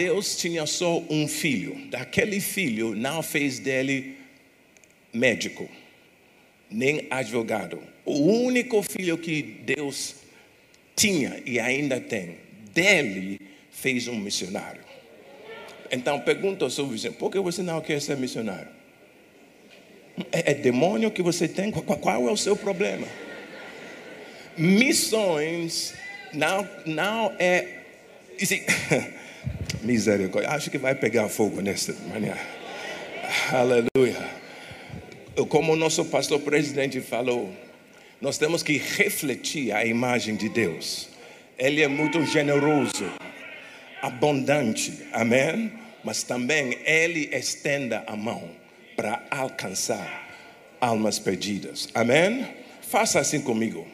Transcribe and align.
Deus 0.00 0.34
tinha 0.34 0.64
só 0.64 1.04
um 1.10 1.28
filho. 1.28 1.76
Daquele 1.90 2.40
filho 2.40 2.94
não 2.94 3.22
fez 3.22 3.58
dele 3.58 4.16
médico, 5.12 5.68
nem 6.70 7.06
advogado. 7.10 7.78
O 8.06 8.14
único 8.14 8.82
filho 8.82 9.18
que 9.18 9.42
Deus 9.42 10.14
tinha 10.96 11.42
e 11.44 11.60
ainda 11.60 12.00
tem, 12.00 12.38
dele 12.72 13.38
fez 13.70 14.08
um 14.08 14.16
missionário. 14.16 14.80
Então 15.92 16.18
pergunta 16.20 16.64
ao 16.64 16.70
seu 16.70 16.86
vizinho, 16.86 17.12
por 17.12 17.30
que 17.30 17.38
você 17.38 17.60
não 17.60 17.82
quer 17.82 18.00
ser 18.00 18.16
missionário? 18.16 18.68
É, 20.32 20.52
é 20.52 20.54
demônio 20.54 21.10
que 21.10 21.20
você 21.20 21.46
tem? 21.46 21.70
Qual, 21.70 21.98
qual 21.98 22.26
é 22.26 22.32
o 22.32 22.38
seu 22.38 22.56
problema? 22.56 23.06
Missões 24.56 25.92
não, 26.32 26.66
não 26.86 27.36
é. 27.38 27.80
Misericórdia, 29.90 30.52
acho 30.52 30.70
que 30.70 30.78
vai 30.78 30.94
pegar 30.94 31.28
fogo 31.28 31.60
nesta 31.60 31.92
manhã. 32.08 32.36
Aleluia. 33.50 34.24
Como 35.48 35.72
o 35.72 35.76
nosso 35.76 36.04
pastor 36.04 36.38
presidente 36.38 37.00
falou, 37.00 37.52
nós 38.20 38.38
temos 38.38 38.62
que 38.62 38.76
refletir 38.78 39.72
a 39.72 39.84
imagem 39.84 40.36
de 40.36 40.48
Deus. 40.48 41.08
Ele 41.58 41.82
é 41.82 41.88
muito 41.88 42.24
generoso, 42.24 43.04
abundante, 44.00 44.96
amém? 45.12 45.72
Mas 46.04 46.22
também 46.22 46.78
ele 46.84 47.28
estenda 47.32 48.04
a 48.06 48.14
mão 48.14 48.48
para 48.94 49.20
alcançar 49.28 50.28
almas 50.80 51.18
perdidas, 51.18 51.88
amém? 51.92 52.46
Faça 52.80 53.18
assim 53.18 53.40
comigo. 53.40 53.84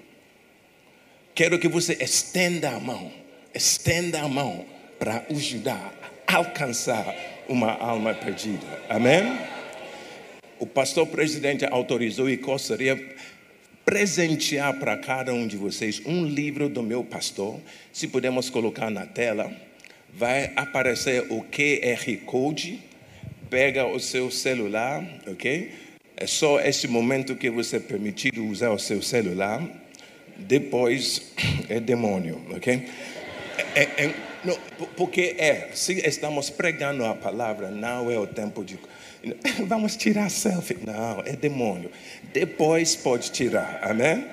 Quero 1.34 1.58
que 1.58 1.68
você 1.68 1.96
estenda 1.98 2.72
a 2.72 2.78
mão, 2.78 3.10
estenda 3.54 4.20
a 4.20 4.28
mão 4.28 4.75
para 4.98 5.24
ajudar 5.30 5.92
a 6.26 6.36
alcançar 6.36 7.14
uma 7.48 7.72
alma 7.72 8.14
perdida, 8.14 8.66
amém? 8.88 9.38
O 10.58 10.66
pastor 10.66 11.06
presidente 11.06 11.64
autorizou 11.66 12.30
e 12.30 12.36
gostaria 12.36 13.16
presentear 13.84 14.78
para 14.80 14.96
cada 14.96 15.32
um 15.32 15.46
de 15.46 15.56
vocês 15.56 16.02
um 16.04 16.24
livro 16.24 16.68
do 16.68 16.82
meu 16.82 17.04
pastor. 17.04 17.60
Se 17.92 18.08
pudermos 18.08 18.50
colocar 18.50 18.90
na 18.90 19.06
tela, 19.06 19.52
vai 20.12 20.52
aparecer 20.56 21.26
o 21.30 21.44
QR 21.44 22.16
Code. 22.24 22.80
Pega 23.48 23.86
o 23.86 24.00
seu 24.00 24.28
celular, 24.28 25.04
ok? 25.28 25.70
É 26.16 26.26
só 26.26 26.58
esse 26.58 26.88
momento 26.88 27.36
que 27.36 27.48
você 27.48 27.76
é 27.76 27.80
permitido 27.80 28.44
usar 28.46 28.70
o 28.70 28.78
seu 28.78 29.00
celular. 29.00 29.62
Depois 30.36 31.32
é 31.68 31.78
demônio, 31.78 32.40
ok? 32.50 32.88
É, 33.74 33.82
é, 33.82 34.04
é 34.06 34.14
não, 34.44 34.56
porque 34.96 35.36
é, 35.38 35.70
se 35.74 35.94
estamos 36.06 36.50
pregando 36.50 37.04
a 37.04 37.14
palavra, 37.14 37.70
não 37.70 38.10
é 38.10 38.18
o 38.18 38.26
tempo 38.26 38.64
de 38.64 38.78
Vamos 39.66 39.96
tirar 39.96 40.30
selfie. 40.30 40.78
Não, 40.84 41.20
é 41.20 41.34
demônio. 41.34 41.90
Depois 42.32 42.96
pode 42.96 43.30
tirar. 43.30 43.80
Amém? 43.82 44.26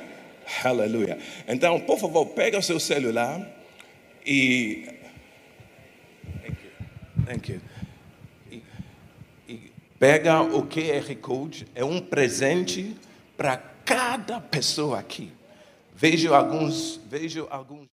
Aleluia. 0.63 1.17
Então, 1.47 1.79
por 1.79 1.97
favor, 1.97 2.25
pega 2.27 2.57
o 2.57 2.61
seu 2.61 2.79
celular 2.79 3.39
e. 4.25 4.87
Thank 6.41 6.57
you. 6.63 7.25
Thank 7.25 7.51
you. 7.51 7.61
E, 8.51 8.63
e 9.47 9.71
pega 9.99 10.41
o 10.41 10.67
QR 10.67 11.15
Code. 11.21 11.67
É 11.73 11.83
um 11.83 11.99
presente 11.99 12.95
para 13.37 13.57
cada 13.57 14.39
pessoa 14.39 14.99
aqui. 14.99 15.31
Vejo 15.95 16.33
alguns. 16.33 16.99
Vejo 17.09 17.47
alguns. 17.49 17.92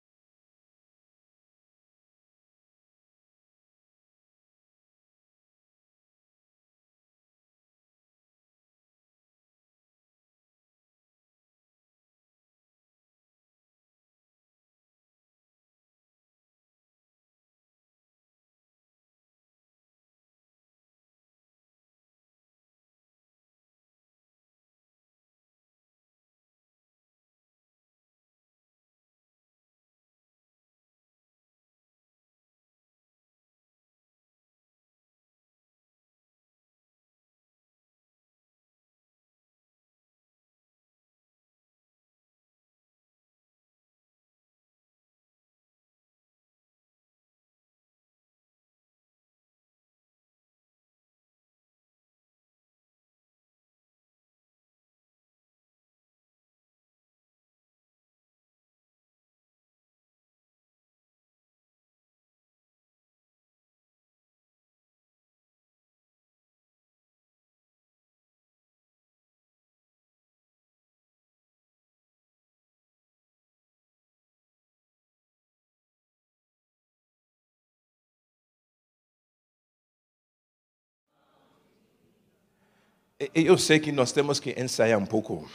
Eu 83.34 83.58
sei 83.58 83.80
que 83.80 83.92
nós 83.92 84.12
temos 84.12 84.40
que 84.40 84.52
ensaiar 84.60 85.00
um 85.00 85.06
pouco. 85.06 85.50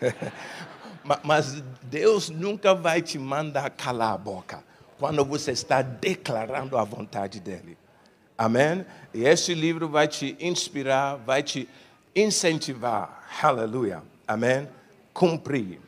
Mas 1.24 1.62
Deus 1.82 2.28
nunca 2.28 2.74
vai 2.74 3.00
te 3.00 3.18
mandar 3.18 3.70
calar 3.70 4.12
a 4.12 4.18
boca 4.18 4.62
quando 4.98 5.24
você 5.24 5.52
está 5.52 5.80
declarando 5.80 6.76
a 6.76 6.84
vontade 6.84 7.40
dEle. 7.40 7.78
Amém? 8.36 8.84
E 9.14 9.24
este 9.24 9.54
livro 9.54 9.88
vai 9.88 10.06
te 10.06 10.36
inspirar, 10.38 11.16
vai 11.16 11.42
te 11.42 11.68
incentivar. 12.14 13.26
Aleluia. 13.42 14.02
Amém? 14.26 14.68
Cumprir. 15.14 15.80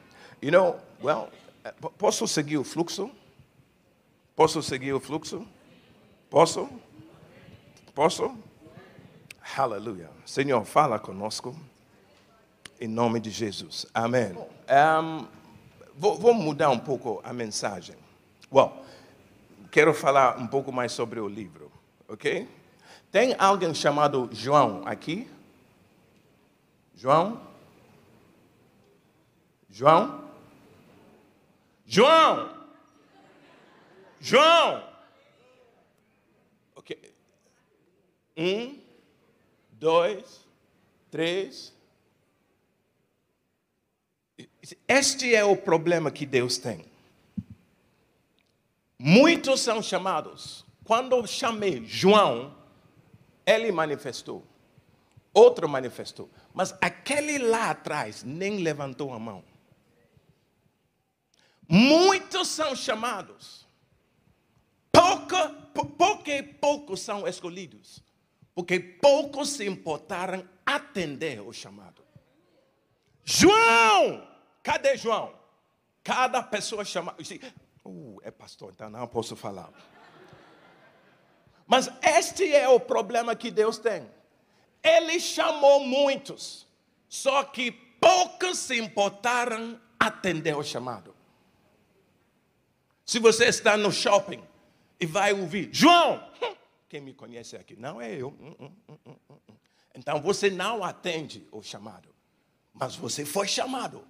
You 0.42 0.50
know, 0.50 0.76
well, 1.02 1.28
posso 1.98 2.26
seguir 2.26 2.58
o 2.58 2.64
fluxo? 2.64 3.10
Posso 4.34 4.62
seguir 4.62 4.94
o 4.94 5.00
fluxo? 5.00 5.46
Posso? 6.30 6.68
Posso? 7.94 8.34
Aleluia. 9.56 10.10
Senhor, 10.24 10.64
fala 10.64 10.98
conosco. 10.98 11.56
Em 12.80 12.86
nome 12.86 13.20
de 13.20 13.30
Jesus. 13.30 13.84
Amém. 13.92 14.32
Um, 14.32 15.26
vou, 15.96 16.16
vou, 16.16 16.32
mudar 16.32 16.70
um 16.70 16.78
pouco 16.78 17.20
a 17.24 17.32
mensagem. 17.32 17.96
Well, 18.52 18.72
quero 19.70 19.92
falar 19.92 20.38
um 20.38 20.46
pouco 20.46 20.72
mais 20.72 20.92
sobre 20.92 21.18
o 21.20 21.28
livro. 21.28 21.70
Ok? 22.08 22.48
Tem 23.10 23.34
alguém 23.38 23.74
chamado 23.74 24.28
João 24.32 24.82
aqui? 24.86 25.28
João? 26.94 27.40
João? 29.68 30.24
João! 31.84 32.54
João! 34.20 34.84
Ok. 36.76 37.14
Um 38.36 38.89
dois, 39.80 40.46
três. 41.10 41.72
Este 44.86 45.34
é 45.34 45.42
o 45.42 45.56
problema 45.56 46.10
que 46.10 46.26
Deus 46.26 46.58
tem. 46.58 46.84
Muitos 48.98 49.60
são 49.60 49.82
chamados. 49.82 50.64
Quando 50.84 51.16
eu 51.16 51.26
chamei 51.26 51.84
João, 51.86 52.54
ele 53.46 53.72
manifestou. 53.72 54.46
Outro 55.32 55.68
manifestou. 55.68 56.28
Mas 56.52 56.74
aquele 56.80 57.38
lá 57.38 57.70
atrás 57.70 58.22
nem 58.22 58.58
levantou 58.58 59.12
a 59.14 59.18
mão. 59.18 59.42
Muitos 61.66 62.48
são 62.48 62.76
chamados. 62.76 63.66
Pouco, 64.92 65.36
pouco 65.96 66.28
e 66.28 66.42
poucos 66.42 67.00
são 67.00 67.26
escolhidos 67.26 68.02
porque 68.54 68.78
poucos 68.78 69.50
se 69.50 69.66
importaram 69.66 70.46
atender 70.64 71.40
o 71.40 71.52
chamado. 71.52 72.02
João! 73.24 74.28
Cadê 74.62 74.96
João? 74.96 75.34
Cada 76.02 76.42
pessoa 76.42 76.84
chama. 76.84 77.14
Uh, 77.84 78.20
é 78.22 78.30
pastor, 78.30 78.72
então 78.74 78.90
não 78.90 79.06
posso 79.06 79.36
falar. 79.36 79.70
Mas 81.66 81.88
este 82.02 82.52
é 82.52 82.68
o 82.68 82.80
problema 82.80 83.36
que 83.36 83.50
Deus 83.50 83.78
tem. 83.78 84.10
Ele 84.82 85.20
chamou 85.20 85.80
muitos, 85.80 86.66
só 87.08 87.44
que 87.44 87.70
poucos 87.70 88.58
se 88.58 88.78
importaram 88.78 89.80
atender 89.98 90.56
o 90.56 90.64
chamado. 90.64 91.14
Se 93.04 93.18
você 93.18 93.46
está 93.46 93.76
no 93.76 93.92
shopping 93.92 94.42
e 94.98 95.06
vai 95.06 95.32
ouvir, 95.32 95.68
João, 95.72 96.28
quem 96.90 97.00
me 97.00 97.14
conhece 97.14 97.56
aqui? 97.56 97.76
Não 97.76 98.00
é 98.00 98.12
eu. 98.12 98.30
Hum, 98.40 98.72
hum, 98.88 98.98
hum, 99.06 99.36
então 99.94 100.20
você 100.20 100.50
não 100.50 100.82
atende 100.82 101.46
o 101.52 101.62
chamado, 101.62 102.12
mas 102.74 102.96
você 102.96 103.24
foi 103.24 103.46
chamado. 103.46 104.04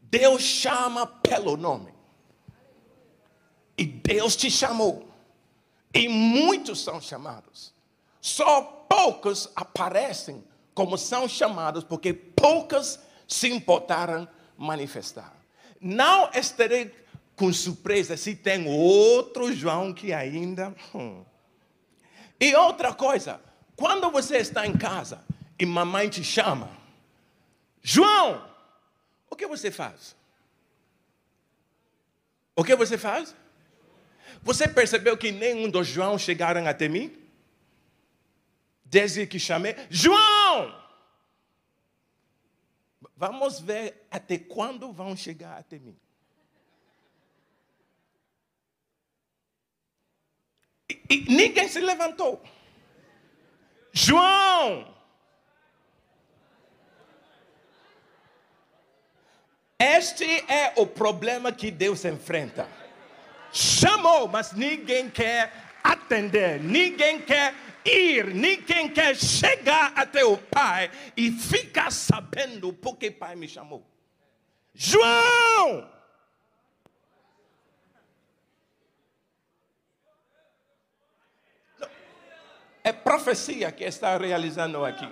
Deus 0.00 0.42
chama 0.42 1.04
pelo 1.06 1.56
nome. 1.56 1.92
E 3.76 3.84
Deus 3.84 4.36
te 4.36 4.48
chamou. 4.48 5.08
E 5.92 6.08
muitos 6.08 6.84
são 6.84 7.00
chamados. 7.00 7.74
Só 8.20 8.62
poucos 8.62 9.50
aparecem 9.56 10.44
como 10.74 10.96
são 10.96 11.28
chamados, 11.28 11.82
porque 11.82 12.12
poucos 12.12 13.00
se 13.26 13.48
importaram 13.48 14.28
manifestar. 14.56 15.36
Não 15.80 16.30
estarei 16.32 16.94
com 17.34 17.52
surpresa 17.52 18.16
se 18.16 18.36
tem 18.36 18.68
outro 18.68 19.52
João 19.52 19.92
que 19.92 20.12
ainda. 20.12 20.72
Hum. 20.94 21.24
E 22.42 22.56
outra 22.56 22.92
coisa, 22.92 23.40
quando 23.76 24.10
você 24.10 24.38
está 24.38 24.66
em 24.66 24.76
casa 24.76 25.24
e 25.56 25.64
mamãe 25.64 26.08
te 26.08 26.24
chama, 26.24 26.76
João, 27.80 28.44
o 29.30 29.36
que 29.36 29.46
você 29.46 29.70
faz? 29.70 30.16
O 32.56 32.64
que 32.64 32.74
você 32.74 32.98
faz? 32.98 33.32
Você 34.42 34.66
percebeu 34.66 35.16
que 35.16 35.30
nenhum 35.30 35.70
dos 35.70 35.86
João 35.86 36.18
chegaram 36.18 36.66
até 36.66 36.88
mim? 36.88 37.16
Desde 38.84 39.24
que 39.24 39.38
chamei, 39.38 39.76
João! 39.88 40.82
Vamos 43.16 43.60
ver 43.60 44.04
até 44.10 44.36
quando 44.36 44.92
vão 44.92 45.16
chegar 45.16 45.58
até 45.58 45.78
mim. 45.78 45.96
E, 51.12 51.26
ninguém 51.28 51.68
se 51.68 51.78
levantou. 51.78 52.42
João! 53.92 54.90
Este 59.78 60.24
é 60.50 60.72
o 60.76 60.86
problema 60.86 61.52
que 61.52 61.70
Deus 61.70 62.06
enfrenta. 62.06 62.66
Chamou, 63.52 64.26
mas 64.26 64.52
ninguém 64.52 65.10
quer 65.10 65.52
atender, 65.84 66.58
ninguém 66.62 67.20
quer 67.20 67.54
ir, 67.84 68.32
ninguém 68.32 68.88
quer 68.88 69.14
chegar 69.14 69.92
até 69.94 70.24
o 70.24 70.38
Pai 70.38 70.90
e 71.14 71.30
ficar 71.30 71.90
sabendo 71.92 72.72
porque 72.72 73.08
o 73.08 73.12
Pai 73.12 73.36
me 73.36 73.46
chamou. 73.46 73.86
João! 74.72 75.90
É 82.84 82.92
profecia 82.92 83.70
que 83.70 83.84
está 83.84 84.16
realizando 84.16 84.84
aqui. 84.84 85.08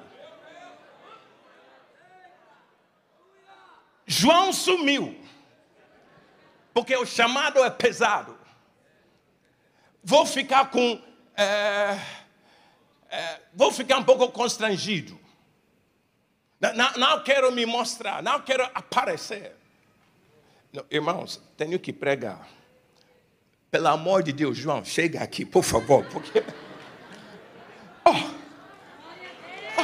João 4.06 4.52
sumiu, 4.52 5.16
porque 6.74 6.96
o 6.96 7.06
chamado 7.06 7.62
é 7.62 7.70
pesado. 7.70 8.36
Vou 10.02 10.26
ficar 10.26 10.68
com. 10.70 11.00
É, 11.36 11.96
é, 13.08 13.40
vou 13.54 13.70
ficar 13.70 13.98
um 13.98 14.04
pouco 14.04 14.28
constrangido. 14.32 15.18
Não, 16.60 16.92
não, 16.96 17.22
quero 17.22 17.52
me 17.52 17.64
mostrar, 17.64 18.20
não 18.20 18.42
quero 18.42 18.64
aparecer. 18.74 19.56
Não, 20.72 20.84
irmãos, 20.90 21.40
tenho 21.56 21.78
que 21.78 21.92
pregar. 21.92 22.48
Pelo 23.70 23.86
amor 23.86 24.24
de 24.24 24.32
Deus, 24.32 24.58
João, 24.58 24.84
chega 24.84 25.20
aqui, 25.20 25.44
por 25.44 25.62
favor, 25.62 26.04
porque. 26.06 26.44
Oh. 28.04 28.10
Oh. 29.78 29.82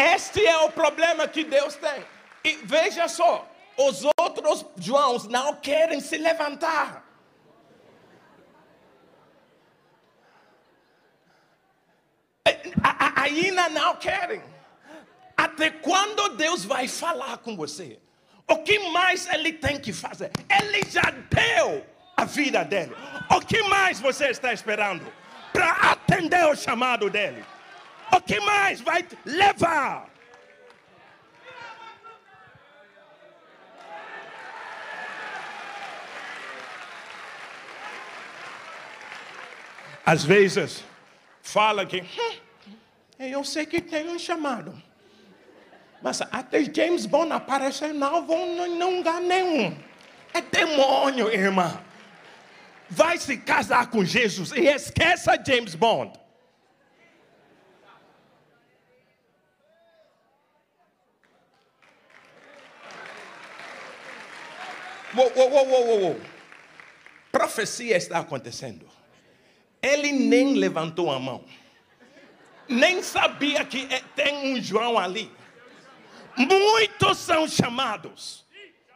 Este 0.00 0.46
é 0.46 0.56
o 0.58 0.70
problema 0.70 1.26
que 1.26 1.44
Deus 1.44 1.74
tem. 1.76 2.04
E 2.44 2.56
veja 2.64 3.08
só, 3.08 3.48
os 3.76 4.04
outros 4.18 4.64
Joãos 4.76 5.26
não 5.26 5.56
querem 5.56 6.00
se 6.00 6.16
levantar. 6.16 7.04
Ainda 13.16 13.68
não 13.68 13.96
querem. 13.96 14.42
Até 15.36 15.70
quando 15.70 16.36
Deus 16.36 16.64
vai 16.64 16.88
falar 16.88 17.38
com 17.38 17.56
você? 17.56 18.00
O 18.48 18.58
que 18.58 18.78
mais 18.90 19.28
ele 19.28 19.52
tem 19.52 19.78
que 19.78 19.92
fazer? 19.92 20.30
Ele 20.48 20.82
já 20.90 21.10
deu 21.30 21.86
a 22.18 22.24
vida 22.24 22.64
dele. 22.64 22.96
O 23.30 23.40
que 23.40 23.62
mais 23.62 24.00
você 24.00 24.26
está 24.30 24.52
esperando 24.52 25.06
para 25.52 25.70
atender 25.92 26.44
o 26.46 26.56
chamado 26.56 27.08
dele? 27.08 27.44
O 28.12 28.20
que 28.20 28.40
mais 28.40 28.80
vai 28.80 29.06
levar? 29.24 30.08
Às 40.04 40.24
vezes, 40.24 40.82
fala 41.40 41.86
que 41.86 42.02
eu 43.20 43.44
sei 43.44 43.64
que 43.64 43.80
tem 43.80 44.08
um 44.08 44.18
chamado. 44.18 44.82
Mas 46.02 46.20
até 46.22 46.64
James 46.64 47.06
Bond 47.06 47.32
aparecer, 47.32 47.92
não 47.92 48.26
vão 48.26 48.68
não 48.76 48.96
lugar 48.96 49.20
nenhum. 49.20 49.76
É 50.34 50.40
demônio, 50.40 51.28
irmã 51.32 51.87
vai 52.88 53.18
se 53.18 53.36
casar 53.36 53.90
com 53.90 54.04
Jesus 54.04 54.52
e 54.52 54.66
esqueça 54.66 55.38
James 55.44 55.74
Bond. 55.74 56.18
Profecia 67.32 67.96
está 67.96 68.18
acontecendo. 68.18 68.88
Ele 69.82 70.12
nem 70.12 70.54
levantou 70.54 71.10
a 71.10 71.18
mão. 71.18 71.44
Nem 72.68 73.02
sabia 73.02 73.64
que 73.64 73.86
é, 73.90 74.00
tem 74.14 74.52
um 74.52 74.62
João 74.62 74.98
ali. 74.98 75.32
Muitos 76.36 77.18
são 77.18 77.48
chamados. 77.48 78.46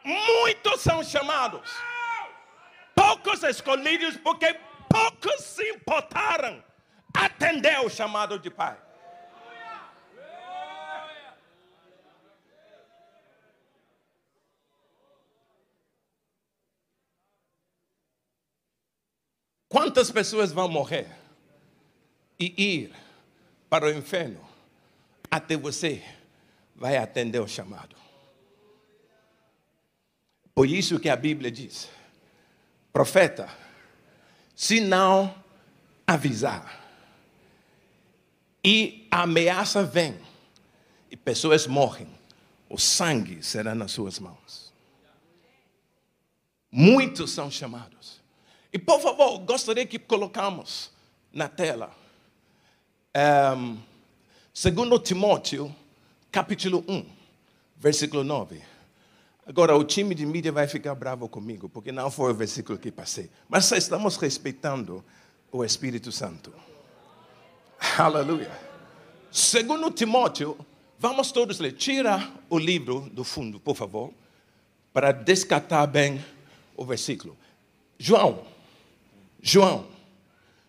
Muitos 0.05 0.81
são 0.81 1.03
chamados 1.03 1.69
poucos 3.23 3.43
escolhidos 3.43 4.17
porque 4.17 4.53
poucos 4.89 5.41
se 5.41 5.63
importaram 5.69 6.63
atender 7.13 7.79
o 7.79 7.89
chamado 7.89 8.37
de 8.37 8.49
Pai. 8.49 8.77
Quantas 19.69 20.11
pessoas 20.11 20.51
vão 20.51 20.67
morrer 20.67 21.07
e 22.39 22.53
ir 22.61 22.95
para 23.69 23.85
o 23.85 23.89
inferno 23.89 24.39
até 25.31 25.57
você 25.57 26.03
vai 26.75 26.97
atender 26.97 27.39
o 27.39 27.47
chamado? 27.47 27.95
Por 30.53 30.67
isso 30.67 30.99
que 30.99 31.09
a 31.09 31.15
Bíblia 31.15 31.49
diz: 31.49 31.89
profeta, 32.93 33.49
se 34.55 34.79
não 34.79 35.33
avisar, 36.05 36.81
e 38.63 39.07
a 39.09 39.23
ameaça 39.23 39.83
vem, 39.83 40.17
e 41.09 41.17
pessoas 41.17 41.67
morrem, 41.67 42.07
o 42.69 42.77
sangue 42.77 43.43
será 43.43 43.75
nas 43.75 43.91
suas 43.91 44.19
mãos. 44.19 44.71
Muitos 46.71 47.31
são 47.31 47.51
chamados. 47.51 48.21
E 48.71 48.79
por 48.79 48.99
favor, 48.99 49.37
gostaria 49.39 49.85
que 49.85 49.99
colocamos 49.99 50.91
na 51.31 51.47
tela. 51.47 51.95
Um, 53.55 53.77
segundo 54.51 54.97
Timóteo, 54.97 55.75
capítulo 56.31 56.83
1, 56.87 57.05
versículo 57.77 58.23
9. 58.23 58.72
Agora, 59.45 59.75
o 59.75 59.83
time 59.83 60.15
de 60.15 60.25
mídia 60.25 60.51
vai 60.51 60.67
ficar 60.67 60.95
bravo 60.95 61.27
comigo, 61.27 61.67
porque 61.67 61.91
não 61.91 62.09
foi 62.09 62.31
o 62.31 62.35
versículo 62.35 62.79
que 62.79 62.91
passei. 62.91 63.29
Mas 63.49 63.69
estamos 63.71 64.15
respeitando 64.15 65.03
o 65.51 65.65
Espírito 65.65 66.11
Santo. 66.11 66.53
Aleluia. 67.97 68.51
Segundo 69.29 69.91
Timóteo, 69.91 70.57
vamos 70.97 71.31
todos 71.31 71.59
ler. 71.59 71.73
Tira 71.73 72.31
o 72.49 72.57
livro 72.57 73.09
do 73.11 73.23
fundo, 73.25 73.59
por 73.59 73.75
favor, 73.75 74.13
para 74.93 75.11
descartar 75.11 75.85
bem 75.87 76.23
o 76.77 76.85
versículo. 76.85 77.37
João, 77.99 78.45
João. 79.41 79.87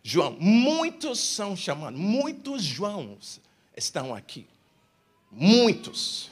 João. 0.03 0.37
Muitos 0.39 1.21
são 1.21 1.57
chamados, 1.57 1.99
muitos 1.99 2.63
Joãos 2.63 3.41
estão 3.77 4.15
aqui. 4.15 4.47
Muitos. 5.31 6.31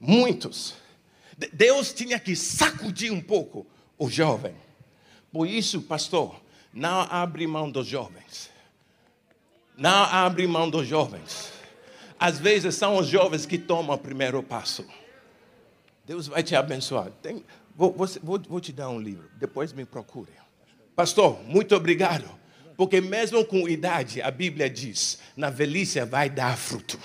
Muitos. 0.00 0.74
Deus 1.52 1.92
tinha 1.92 2.18
que 2.18 2.34
sacudir 2.34 3.12
um 3.12 3.20
pouco 3.20 3.66
o 3.96 4.10
jovem. 4.10 4.54
Por 5.32 5.46
isso, 5.46 5.82
pastor, 5.82 6.40
não 6.72 7.02
abre 7.02 7.46
mão 7.46 7.70
dos 7.70 7.86
jovens. 7.86 8.50
Não 9.76 10.04
abre 10.04 10.46
mão 10.46 10.68
dos 10.68 10.86
jovens. 10.86 11.52
Às 12.18 12.38
vezes 12.38 12.74
são 12.74 12.96
os 12.96 13.06
jovens 13.06 13.46
que 13.46 13.56
tomam 13.56 13.94
o 13.94 13.98
primeiro 13.98 14.42
passo. 14.42 14.84
Deus 16.04 16.26
vai 16.26 16.42
te 16.42 16.56
abençoar. 16.56 17.10
Tem, 17.22 17.44
vou, 17.76 17.94
vou, 17.94 18.40
vou 18.40 18.60
te 18.60 18.72
dar 18.72 18.88
um 18.88 18.98
livro, 18.98 19.30
depois 19.36 19.72
me 19.72 19.84
procure. 19.84 20.32
Pastor, 20.96 21.40
muito 21.44 21.76
obrigado. 21.76 22.28
Porque 22.76 23.00
mesmo 23.00 23.44
com 23.44 23.68
idade, 23.68 24.22
a 24.22 24.30
Bíblia 24.30 24.70
diz, 24.70 25.18
na 25.36 25.50
velhice 25.50 26.00
vai 26.04 26.30
dar 26.30 26.56
fruto. 26.56 26.98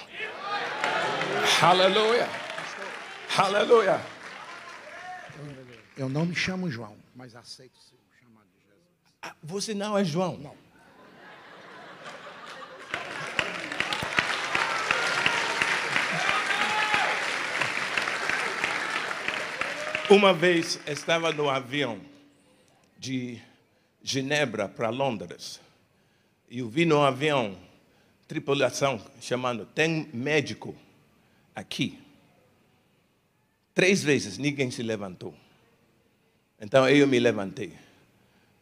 Aleluia. 1.61 2.29
Aleluia. 3.35 4.12
Eu 5.95 6.09
não 6.09 6.25
me 6.25 6.33
chamo 6.33 6.71
João, 6.71 6.97
mas 7.15 7.35
aceito 7.35 7.77
ser 7.77 7.99
chamado 8.19 8.47
de 8.47 8.63
Jesus. 8.63 8.81
Ah, 9.21 9.35
você 9.43 9.75
não 9.75 9.95
é 9.95 10.03
João? 10.03 10.37
Não. 10.37 10.55
Uma 20.09 20.33
vez 20.33 20.79
estava 20.87 21.31
no 21.31 21.47
avião 21.47 22.01
de 22.97 23.39
Genebra 24.01 24.67
para 24.67 24.89
Londres. 24.89 25.61
E 26.49 26.59
eu 26.59 26.69
vi 26.69 26.85
no 26.85 27.01
avião 27.03 27.55
tripulação 28.27 28.99
chamando: 29.21 29.65
tem 29.65 30.09
médico 30.11 30.75
aqui. 31.55 31.99
Três 33.75 34.03
vezes 34.03 34.39
ninguém 34.39 34.71
se 34.71 34.81
levantou. 34.81 35.42
Então 36.63 36.87
eu 36.87 37.05
me 37.05 37.19
levantei 37.19 37.77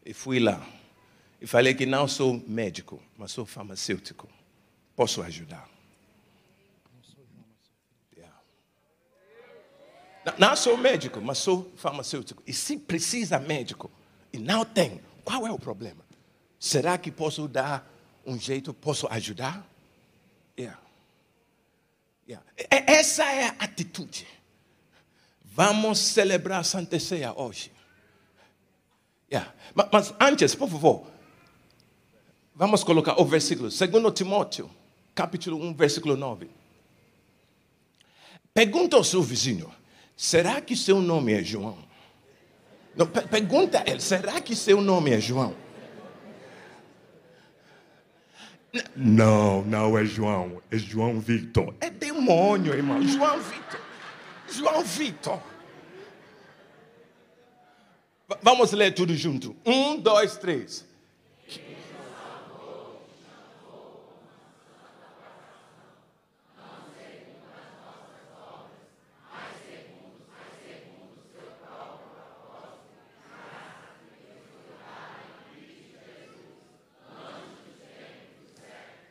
e 0.04 0.12
fui 0.12 0.40
lá. 0.40 0.68
E 1.40 1.46
falei 1.46 1.76
que 1.76 1.86
não 1.86 2.08
sou 2.08 2.44
médico, 2.48 3.00
mas 3.16 3.32
sou 3.32 3.46
farmacêutico. 3.46 4.28
Posso 4.96 5.22
ajudar. 5.22 5.70
Não 10.38 10.56
sou 10.56 10.78
médico, 10.78 11.22
mas 11.22 11.38
sou 11.38 11.72
farmacêutico. 11.78 12.42
E 12.48 12.54
se 12.54 12.76
precisa 12.76 13.40
médico 13.40 13.92
e 14.34 14.40
não 14.40 14.66
tem, 14.66 15.00
qual 15.24 15.46
é 15.46 15.52
o 15.52 15.60
problema? 15.60 16.04
Será 16.60 16.98
que 16.98 17.12
posso 17.12 17.48
dar 17.48 17.88
um 18.26 18.40
jeito, 18.40 18.74
posso 18.74 19.08
ajudar? 19.12 19.64
Yeah. 20.58 20.80
Yeah. 22.28 22.48
Essa 22.70 23.26
é 23.32 23.50
a 23.50 23.56
atitude. 23.60 24.28
Vamos 25.44 26.00
celebrar 26.00 26.66
Santa 26.66 27.00
Ceia 27.00 27.32
hoje. 27.40 27.72
Yeah. 29.32 29.54
Mas, 29.92 30.14
antes, 30.20 30.54
por 30.54 30.70
favor, 30.70 31.08
vamos 32.54 32.84
colocar 32.84 33.20
o 33.22 33.26
versículo. 33.26 33.70
2 33.70 34.14
Timóteo, 34.14 34.70
capítulo 35.16 35.58
1, 35.64 35.74
versículo 35.74 36.18
9. 36.18 36.50
Pergunta 38.54 38.98
ao 38.98 39.04
seu 39.04 39.22
vizinho: 39.22 39.72
será 40.18 40.60
que 40.60 40.76
seu 40.76 41.02
nome 41.02 41.34
é 41.34 41.44
João? 41.44 41.78
Não, 42.96 43.08
pergunta 43.08 43.80
a 43.80 43.90
ele: 43.90 44.02
será 44.02 44.42
que 44.42 44.56
seu 44.56 44.82
nome 44.82 45.12
é 45.12 45.20
João? 45.20 45.56
Não, 48.96 49.62
não 49.64 49.98
é 49.98 50.06
João, 50.06 50.62
é 50.70 50.78
João 50.78 51.20
Victor. 51.20 51.74
É 51.80 51.90
demônio, 51.90 52.74
irmão. 52.74 53.02
João 53.06 53.40
Victor. 53.40 53.82
João 54.50 54.84
Victor. 54.84 55.42
Vamos 58.42 58.72
ler 58.72 58.94
tudo 58.94 59.16
junto. 59.16 59.56
Um, 59.66 59.98
dois, 59.98 60.38
três. 60.38 60.86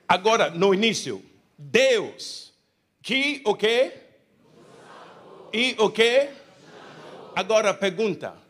Agora, 0.08 0.50
no 0.50 0.74
início, 0.74 1.24
Deus, 1.56 2.52
que 3.00 3.40
o 3.44 3.54
quê? 3.54 3.92
E 5.52 5.76
o 5.78 5.88
quê? 5.88 6.30
Agora 7.36 7.72
pergunta. 7.72 8.49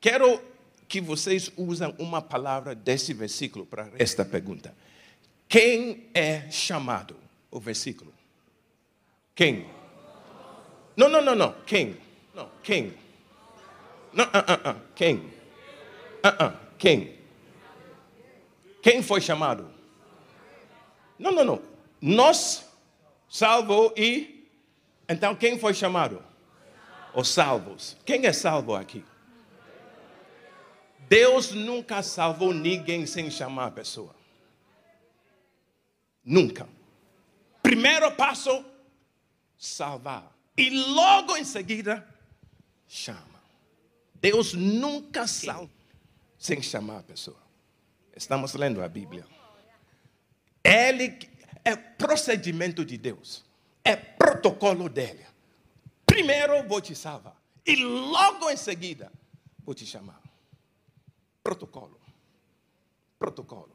Quero 0.00 0.40
que 0.88 1.00
vocês 1.00 1.52
usem 1.56 1.94
uma 1.98 2.22
palavra 2.22 2.74
desse 2.74 3.12
versículo 3.12 3.66
para 3.66 3.90
esta 3.98 4.24
pergunta. 4.24 4.74
Quem 5.48 6.08
é 6.14 6.50
chamado? 6.50 7.16
O 7.50 7.60
versículo. 7.60 8.12
Quem? 9.34 9.68
Não, 10.96 11.08
não, 11.08 11.20
não, 11.20 11.34
não. 11.34 11.52
Quem? 11.66 11.96
Não, 12.34 12.48
quem? 12.62 12.94
Não, 14.12 14.24
uh, 14.24 14.28
uh, 14.28 14.70
uh. 14.70 14.82
Quem? 14.94 15.16
Uh, 15.16 16.46
uh. 16.46 16.56
Quem? 16.78 17.18
Quem 18.82 19.02
foi 19.02 19.20
chamado? 19.20 19.70
Não, 21.18 21.30
não, 21.30 21.44
não. 21.44 21.62
Nós, 22.00 22.64
salvo 23.28 23.92
e. 23.96 24.48
Então 25.08 25.34
quem 25.34 25.58
foi 25.58 25.74
chamado? 25.74 26.22
Os 27.14 27.28
salvos. 27.28 27.96
Quem 28.04 28.26
é 28.26 28.32
salvo 28.32 28.74
aqui? 28.74 29.04
Deus 31.10 31.50
nunca 31.50 32.04
salvou 32.04 32.54
ninguém 32.54 33.04
sem 33.04 33.28
chamar 33.32 33.66
a 33.66 33.70
pessoa. 33.72 34.14
Nunca. 36.24 36.68
Primeiro 37.60 38.12
passo, 38.12 38.64
salvar. 39.58 40.32
E 40.56 40.70
logo 40.70 41.36
em 41.36 41.42
seguida, 41.42 42.06
chama. 42.86 43.42
Deus 44.14 44.54
nunca 44.54 45.26
salva 45.26 45.72
sem 46.38 46.62
chamar 46.62 47.00
a 47.00 47.02
pessoa. 47.02 47.42
Estamos 48.14 48.54
lendo 48.54 48.80
a 48.80 48.88
Bíblia. 48.88 49.26
Ele 50.62 51.18
é 51.64 51.74
procedimento 51.74 52.84
de 52.84 52.96
Deus, 52.96 53.44
é 53.82 53.96
protocolo 53.96 54.88
dele. 54.88 55.26
Primeiro 56.06 56.62
vou 56.68 56.80
te 56.80 56.94
salvar 56.94 57.36
e 57.66 57.74
logo 57.74 58.48
em 58.48 58.56
seguida 58.56 59.10
vou 59.64 59.74
te 59.74 59.84
chamar. 59.84 60.19
Protocolo. 61.42 62.00
Protocolo. 63.18 63.74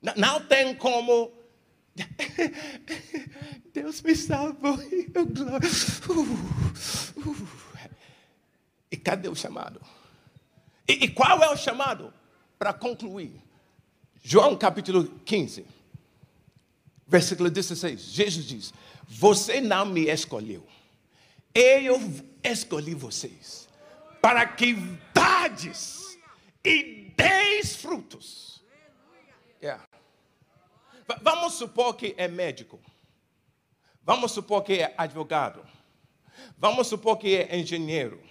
Não, 0.00 0.14
não 0.16 0.46
tem 0.46 0.74
como. 0.74 1.32
Deus 3.72 4.02
me 4.02 4.14
salvou. 4.14 4.78
Uh, 6.04 7.30
uh. 7.30 7.48
E 8.90 8.96
cadê 8.96 9.28
o 9.28 9.34
chamado? 9.34 9.80
E, 10.88 11.04
e 11.04 11.08
qual 11.08 11.42
é 11.42 11.50
o 11.50 11.56
chamado? 11.56 12.12
Para 12.58 12.72
concluir, 12.72 13.40
João 14.22 14.56
capítulo 14.56 15.04
15 15.24 15.64
versículo 17.12 17.50
16, 17.50 18.00
Jesus 18.00 18.46
diz: 18.46 18.74
Você 19.06 19.60
não 19.60 19.84
me 19.84 20.06
escolheu, 20.08 20.66
eu 21.54 22.00
escolhi 22.42 22.94
vocês, 22.94 23.68
para 24.22 24.46
que 24.46 24.74
dades 25.12 26.01
e 26.64 27.12
deis 27.16 27.76
frutos. 27.76 28.62
Yeah. 29.60 29.86
Vamos 31.20 31.54
supor 31.54 31.94
que 31.94 32.14
é 32.16 32.28
médico, 32.28 32.80
vamos 34.02 34.32
supor 34.32 34.62
que 34.62 34.74
é 34.74 34.94
advogado, 34.96 35.64
vamos 36.56 36.86
supor 36.86 37.18
que 37.18 37.36
é 37.36 37.56
engenheiro, 37.56 38.22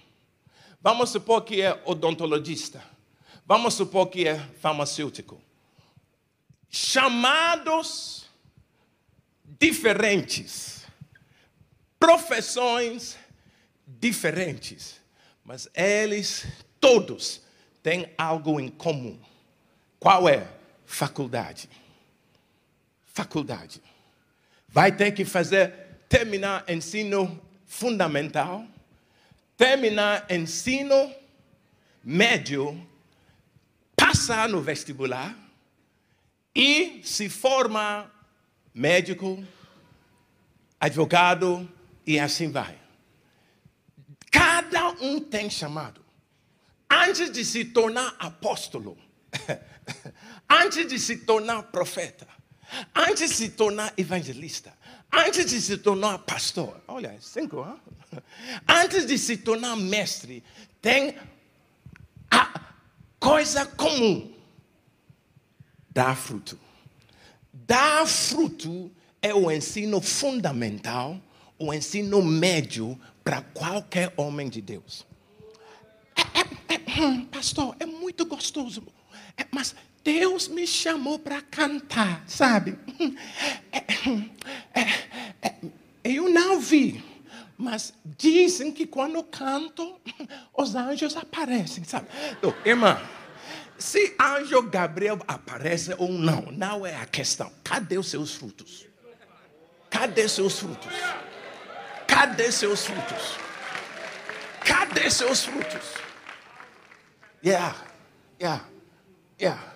vamos 0.80 1.10
supor 1.10 1.42
que 1.42 1.60
é 1.62 1.80
odontologista, 1.84 2.82
vamos 3.46 3.74
supor 3.74 4.08
que 4.08 4.26
é 4.26 4.38
farmacêutico. 4.38 5.40
Chamados 6.68 8.26
diferentes, 9.44 10.86
profissões 11.98 13.16
diferentes, 13.86 15.00
mas 15.44 15.68
eles 15.74 16.46
todos 16.80 17.41
têm 17.82 18.12
algo 18.16 18.60
em 18.60 18.68
comum. 18.68 19.18
Qual 19.98 20.28
é? 20.28 20.46
Faculdade. 20.86 21.68
Faculdade. 23.04 23.82
Vai 24.68 24.92
ter 24.92 25.12
que 25.12 25.24
fazer, 25.24 25.72
terminar 26.08 26.64
ensino 26.68 27.40
fundamental, 27.66 28.66
terminar 29.56 30.26
ensino 30.30 31.14
médio, 32.02 32.86
passa 33.96 34.48
no 34.48 34.60
vestibular 34.60 35.36
e 36.54 37.00
se 37.04 37.28
forma 37.28 38.10
médico, 38.74 39.42
advogado 40.80 41.70
e 42.06 42.18
assim 42.18 42.50
vai. 42.50 42.78
Cada 44.30 44.90
um 44.90 45.20
tem 45.20 45.48
chamado. 45.48 46.01
Antes 46.92 47.30
de 47.32 47.42
se 47.42 47.64
tornar 47.64 48.14
apóstolo, 48.18 48.98
antes 50.46 50.86
de 50.86 50.98
se 50.98 51.16
tornar 51.16 51.62
profeta, 51.72 52.28
antes 52.94 53.30
de 53.30 53.34
se 53.34 53.48
tornar 53.48 53.94
evangelista, 53.96 54.76
antes 55.10 55.46
de 55.46 55.58
se 55.58 55.78
tornar 55.78 56.18
pastor, 56.18 56.82
olha, 56.86 57.16
cinco, 57.18 57.64
hein? 57.64 58.20
antes 58.68 59.06
de 59.06 59.16
se 59.16 59.38
tornar 59.38 59.74
mestre, 59.74 60.44
tem 60.82 61.16
a 62.30 62.74
coisa 63.18 63.64
comum: 63.64 64.30
dar 65.88 66.14
fruto. 66.14 66.58
Dar 67.54 68.06
fruto 68.06 68.90
é 69.22 69.32
o 69.32 69.50
ensino 69.50 69.98
fundamental, 70.02 71.18
o 71.58 71.72
ensino 71.72 72.22
médio 72.22 73.00
para 73.24 73.40
qualquer 73.40 74.12
homem 74.18 74.50
de 74.50 74.60
Deus. 74.60 75.06
É, 76.72 77.02
hum, 77.02 77.26
pastor, 77.26 77.76
é 77.78 77.84
muito 77.84 78.24
gostoso, 78.24 78.82
é, 79.36 79.44
mas 79.50 79.74
Deus 80.02 80.48
me 80.48 80.66
chamou 80.66 81.18
para 81.18 81.42
cantar, 81.42 82.24
sabe? 82.26 82.78
É, 83.70 84.80
é, 84.80 84.82
é, 85.42 85.54
eu 86.02 86.30
não 86.30 86.58
vi, 86.58 87.04
mas 87.58 87.92
dizem 88.16 88.72
que 88.72 88.86
quando 88.86 89.22
canto, 89.22 90.00
os 90.56 90.74
anjos 90.74 91.14
aparecem, 91.14 91.84
sabe? 91.84 92.08
Então, 92.38 92.54
irmã, 92.64 92.98
se 93.78 94.16
anjo 94.18 94.62
Gabriel 94.62 95.18
aparece 95.28 95.94
ou 95.98 96.10
não, 96.10 96.42
não 96.52 96.86
é 96.86 96.96
a 96.96 97.04
questão. 97.04 97.52
Cadê 97.62 97.98
os 97.98 98.08
seus 98.08 98.34
frutos? 98.34 98.86
Cadê 99.90 100.26
seus 100.26 100.58
frutos? 100.58 100.94
Cadê 102.06 102.50
seus 102.50 102.86
frutos? 102.86 103.36
Cadê 104.64 105.10
seus 105.10 105.44
frutos? 105.44 106.11
Yeah, 107.44 107.76
yeah, 108.40 108.64
yeah. 109.40 109.74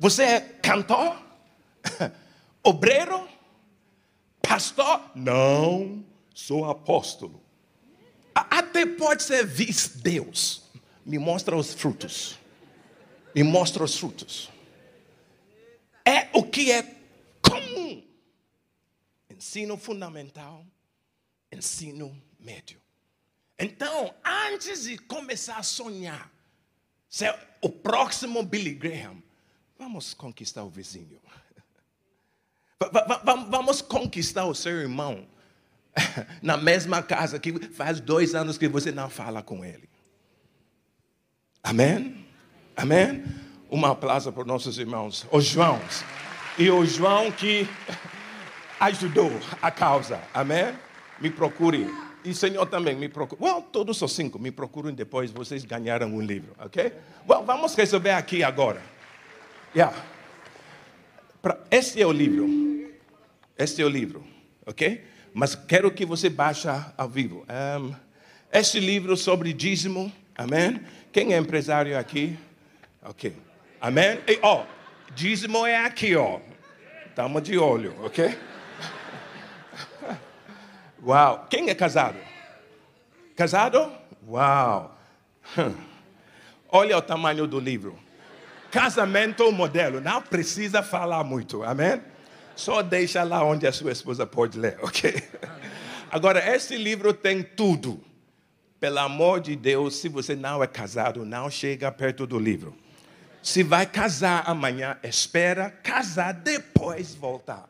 Você 0.00 0.24
é 0.24 0.40
cantor? 0.40 1.16
Obreiro? 2.64 3.28
Pastor? 4.42 5.10
Não, 5.14 6.04
sou 6.34 6.68
apóstolo. 6.68 7.40
Até 8.34 8.84
pode 8.84 9.22
ser 9.22 9.46
vice-deus. 9.46 10.64
Me 11.06 11.18
mostra 11.18 11.56
os 11.56 11.72
frutos. 11.72 12.38
Me 13.34 13.44
mostra 13.44 13.84
os 13.84 13.96
frutos. 13.96 14.50
É 16.04 16.28
o 16.32 16.42
que 16.42 16.72
é 16.72 16.82
comum. 17.40 18.02
Ensino 19.30 19.76
fundamental, 19.76 20.66
ensino 21.50 22.20
médio. 22.40 22.80
Então, 23.58 24.12
antes 24.24 24.84
de 24.84 24.98
começar 24.98 25.58
a 25.58 25.62
sonhar, 25.62 26.30
ser 27.12 27.34
o 27.60 27.68
próximo 27.68 28.42
Billy 28.42 28.74
Graham, 28.74 29.22
Vamos 29.82 30.14
conquistar 30.14 30.62
o 30.62 30.70
vizinho. 30.70 31.18
Vamos 33.50 33.82
conquistar 33.82 34.44
o 34.44 34.54
seu 34.54 34.80
irmão 34.80 35.26
na 36.40 36.56
mesma 36.56 37.02
casa 37.02 37.36
que 37.36 37.52
faz 37.68 37.98
dois 37.98 38.32
anos 38.32 38.56
que 38.56 38.68
você 38.68 38.92
não 38.92 39.10
fala 39.10 39.42
com 39.42 39.64
ele. 39.64 39.90
Amém? 41.64 42.24
Amém? 42.76 43.24
Uma 43.68 43.90
aplauso 43.90 44.32
para 44.32 44.44
nossos 44.44 44.78
irmãos, 44.78 45.26
os 45.32 45.46
Joãos. 45.46 46.04
E 46.56 46.70
o 46.70 46.86
João 46.86 47.32
que 47.32 47.68
ajudou 48.78 49.32
a 49.60 49.72
causa. 49.72 50.22
Amém? 50.32 50.72
Me 51.18 51.28
procure. 51.28 51.90
E 52.24 52.30
o 52.30 52.34
Senhor 52.34 52.66
também 52.66 52.94
me 52.94 53.08
procure. 53.08 53.42
Well, 53.42 53.62
todos 53.62 54.00
os 54.00 54.12
cinco 54.12 54.38
me 54.38 54.50
procurem 54.50 54.94
depois, 54.94 55.30
vocês 55.30 55.64
ganharam 55.64 56.08
um 56.08 56.20
livro, 56.20 56.54
ok? 56.58 56.92
Well, 57.28 57.42
vamos 57.44 57.74
resolver 57.74 58.10
aqui 58.10 58.44
agora. 58.44 58.80
Yeah. 59.74 59.96
Este 61.70 62.00
é 62.00 62.06
o 62.06 62.12
livro. 62.12 62.48
Este 63.58 63.82
é 63.82 63.84
o 63.84 63.88
livro, 63.88 64.24
ok? 64.64 65.04
Mas 65.34 65.54
quero 65.54 65.90
que 65.90 66.06
você 66.06 66.28
baixe 66.28 66.68
ao 66.96 67.08
vivo. 67.08 67.44
Um, 67.80 67.94
este 68.52 68.78
livro 68.78 69.16
sobre 69.16 69.52
dízimo, 69.52 70.12
amém? 70.36 70.80
Quem 71.10 71.34
é 71.34 71.38
empresário 71.38 71.98
aqui? 71.98 72.38
Ok. 73.02 73.34
Amém? 73.80 74.20
E, 74.28 74.38
ó, 74.42 74.64
dízimo 75.14 75.66
é 75.66 75.84
aqui, 75.84 76.14
ó. 76.14 76.38
Estamos 77.08 77.42
de 77.42 77.58
olho, 77.58 77.94
ok? 78.04 78.36
Uau. 81.04 81.46
Quem 81.50 81.68
é 81.68 81.74
casado? 81.74 82.18
Casado? 83.34 83.92
Uau. 84.28 84.96
Olha 86.68 86.96
o 86.96 87.02
tamanho 87.02 87.46
do 87.46 87.58
livro. 87.58 87.98
Casamento 88.70 89.50
modelo, 89.52 90.00
não 90.00 90.22
precisa 90.22 90.82
falar 90.82 91.22
muito, 91.24 91.62
amém? 91.62 92.00
Só 92.54 92.80
deixa 92.82 93.22
lá 93.22 93.44
onde 93.44 93.66
a 93.66 93.72
sua 93.72 93.92
esposa 93.92 94.26
pode 94.26 94.58
ler, 94.58 94.78
ok? 94.82 95.22
Agora, 96.10 96.54
esse 96.54 96.76
livro 96.76 97.12
tem 97.12 97.42
tudo. 97.42 98.00
Pelo 98.78 98.98
amor 98.98 99.40
de 99.40 99.54
Deus, 99.56 99.96
se 99.96 100.08
você 100.08 100.34
não 100.34 100.62
é 100.62 100.66
casado, 100.66 101.24
não 101.24 101.50
chega 101.50 101.90
perto 101.92 102.26
do 102.26 102.38
livro. 102.38 102.76
Se 103.42 103.62
vai 103.62 103.86
casar 103.86 104.44
amanhã, 104.46 104.98
espera 105.02 105.70
casar, 105.70 106.32
depois 106.32 107.14
voltar. 107.14 107.68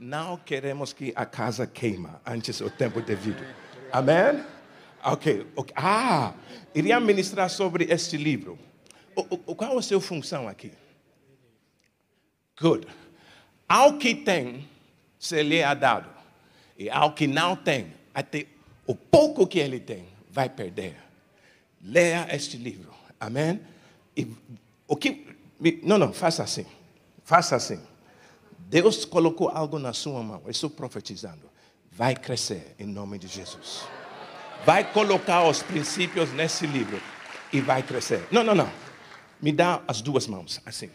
Não 0.00 0.36
queremos 0.38 0.92
que 0.92 1.12
a 1.14 1.24
casa 1.24 1.66
queima 1.66 2.20
antes 2.26 2.58
do 2.58 2.70
tempo 2.70 3.00
devido. 3.00 3.44
Amém? 3.92 4.42
Ok. 5.04 5.46
Ah, 5.76 6.34
iria 6.74 6.98
ministrar 6.98 7.48
sobre 7.48 7.84
este 7.84 8.16
livro 8.16 8.58
qual 9.56 9.74
é 9.74 9.78
a 9.78 9.82
sua 9.82 10.00
função 10.00 10.48
aqui? 10.48 10.72
Good. 12.60 12.86
Ao 13.68 13.98
que 13.98 14.14
tem, 14.14 14.68
se 15.18 15.42
lhe 15.42 15.58
é 15.58 15.74
dado. 15.74 16.08
E 16.76 16.90
ao 16.90 17.12
que 17.12 17.26
não 17.26 17.56
tem, 17.56 17.92
até 18.14 18.46
o 18.86 18.94
pouco 18.94 19.46
que 19.46 19.58
ele 19.58 19.80
tem, 19.80 20.08
vai 20.30 20.48
perder. 20.48 20.96
Leia 21.82 22.26
este 22.34 22.56
livro. 22.56 22.92
Amém? 23.18 23.60
E 24.16 24.26
o 24.86 24.96
que. 24.96 25.26
Não, 25.82 25.98
não, 25.98 26.12
faça 26.12 26.42
assim. 26.42 26.66
Faça 27.24 27.56
assim. 27.56 27.80
Deus 28.70 29.04
colocou 29.04 29.48
algo 29.48 29.80
na 29.80 29.92
sua 29.92 30.22
mão. 30.22 30.42
Eu 30.44 30.50
estou 30.52 30.70
profetizando. 30.70 31.50
Vai 31.90 32.14
crescer 32.14 32.76
em 32.78 32.86
nome 32.86 33.18
de 33.18 33.26
Jesus. 33.26 33.82
Vai 34.64 34.92
colocar 34.92 35.42
os 35.48 35.60
princípios 35.60 36.32
nesse 36.32 36.68
livro 36.68 37.02
e 37.52 37.60
vai 37.60 37.82
crescer. 37.82 38.28
Não, 38.30 38.44
não, 38.44 38.54
não. 38.54 38.70
Me 39.42 39.50
dá 39.50 39.82
as 39.88 40.00
duas 40.00 40.28
mãos, 40.28 40.60
assim. 40.64 40.88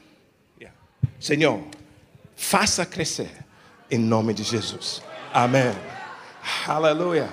Yeah. 0.58 0.78
Senhor, 1.20 1.62
faça 2.34 2.86
crescer 2.86 3.46
em 3.92 4.00
nome 4.00 4.34
de 4.34 4.44
Jesus. 4.44 5.02
Amém. 5.34 5.76
Aleluia. 6.66 7.30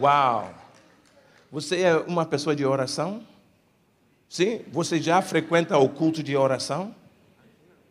Uau. 0.00 0.50
Você 1.52 1.82
é 1.82 1.94
uma 1.98 2.24
pessoa 2.24 2.56
de 2.56 2.64
oração? 2.64 3.22
Sim? 4.30 4.62
Você 4.72 4.98
já 4.98 5.20
frequenta 5.20 5.76
o 5.76 5.90
culto 5.90 6.22
de 6.22 6.34
oração? 6.34 6.94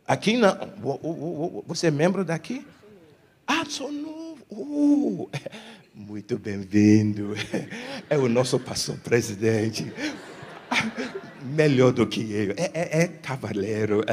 Aqui 0.07 0.37
não. 0.37 1.63
Você 1.67 1.87
é 1.87 1.91
membro 1.91 2.25
daqui? 2.25 2.65
Ah, 3.47 3.63
sou 3.67 3.91
novo. 3.91 4.43
Uh, 4.49 5.29
muito 5.95 6.37
bem-vindo. 6.37 7.33
É 8.09 8.17
o 8.17 8.27
nosso 8.27 8.59
pastor 8.59 8.97
presidente 8.97 9.91
melhor 11.41 11.91
do 11.93 12.05
que 12.05 12.19
eu. 12.31 12.53
É, 12.57 12.69
é, 12.73 13.03
é 13.03 13.07
cavaleiro. 13.07 14.03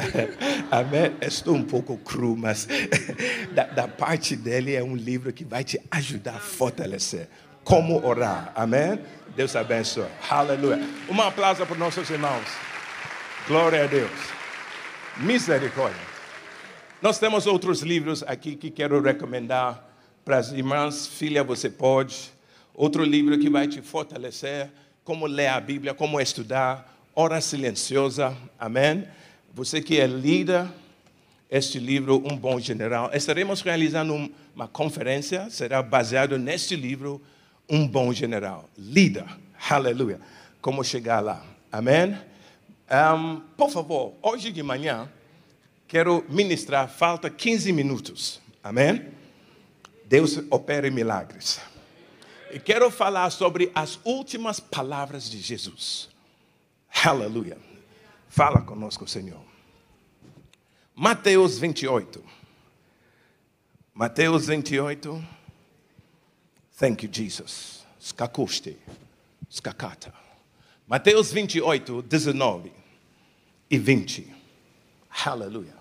Amém? 0.70 1.12
Estou 1.20 1.56
um 1.56 1.64
pouco 1.64 1.98
cru, 1.98 2.36
mas 2.36 2.68
da, 3.52 3.64
da, 3.64 3.88
parte 3.88 4.36
dele 4.36 4.74
é 4.74 4.82
um 4.82 4.94
livro 4.96 5.32
que 5.32 5.44
vai 5.44 5.64
te 5.64 5.78
ajudar 5.90 6.36
a 6.36 6.40
fortalecer. 6.40 7.28
Como 7.64 8.02
orar. 8.06 8.52
Amém? 8.54 9.00
Deus 9.36 9.54
abençoe. 9.56 10.06
Aleluia. 10.30 10.80
Um 11.10 11.20
aplauso 11.20 11.66
para 11.66 11.76
nossos 11.76 12.08
irmãos. 12.08 12.46
Glória 13.48 13.84
a 13.84 13.86
Deus. 13.86 14.39
Misericórdia. 15.18 16.00
Nós 17.02 17.18
temos 17.18 17.46
outros 17.46 17.82
livros 17.82 18.22
aqui 18.22 18.56
que 18.56 18.70
quero 18.70 19.00
recomendar 19.00 19.86
para 20.24 20.38
as 20.38 20.52
irmãs. 20.52 21.06
Filha, 21.06 21.42
você 21.42 21.68
pode. 21.68 22.32
Outro 22.74 23.04
livro 23.04 23.38
que 23.38 23.50
vai 23.50 23.66
te 23.66 23.82
fortalecer. 23.82 24.70
Como 25.04 25.26
ler 25.26 25.48
a 25.48 25.60
Bíblia, 25.60 25.94
como 25.94 26.20
estudar 26.20 26.90
Hora 27.14 27.40
Silenciosa, 27.40 28.36
amém? 28.58 29.06
Você 29.52 29.82
que 29.82 29.98
é 29.98 30.06
líder, 30.06 30.66
este 31.50 31.78
livro, 31.78 32.22
Um 32.24 32.36
Bom 32.36 32.60
General, 32.60 33.10
estaremos 33.12 33.60
realizando 33.62 34.30
uma 34.54 34.68
conferência, 34.68 35.50
será 35.50 35.82
baseado 35.82 36.38
neste 36.38 36.76
livro, 36.76 37.20
Um 37.68 37.86
Bom 37.88 38.12
General. 38.12 38.68
Líder, 38.78 39.24
aleluia. 39.68 40.20
Como 40.60 40.84
chegar 40.84 41.20
lá, 41.20 41.44
amém? 41.72 42.16
Um, 42.90 43.40
por 43.56 43.70
favor, 43.70 44.14
hoje 44.20 44.50
de 44.50 44.62
manhã, 44.64 45.08
quero 45.86 46.24
ministrar, 46.28 46.88
falta 46.88 47.30
15 47.30 47.72
minutos. 47.72 48.40
Amém? 48.64 49.12
Deus 50.06 50.38
opera 50.50 50.90
milagres. 50.90 51.60
E 52.50 52.58
quero 52.58 52.90
falar 52.90 53.30
sobre 53.30 53.70
as 53.76 54.00
últimas 54.04 54.58
palavras 54.58 55.30
de 55.30 55.38
Jesus. 55.38 56.10
Aleluia. 57.04 57.56
Fala 58.28 58.60
conosco, 58.60 59.06
Senhor. 59.06 59.40
Mateus 60.96 61.58
28. 61.58 62.24
Mateus 63.94 64.48
28. 64.48 65.24
Thank 66.76 67.04
you, 67.06 67.12
Jesus. 67.12 67.86
Skakuste. 68.00 68.76
Skakata. 69.48 70.12
Mateus 70.88 71.30
28, 71.30 72.02
19 72.02 72.68
e 72.68 72.79
20. 73.78 74.26
Aleluia. 75.24 75.74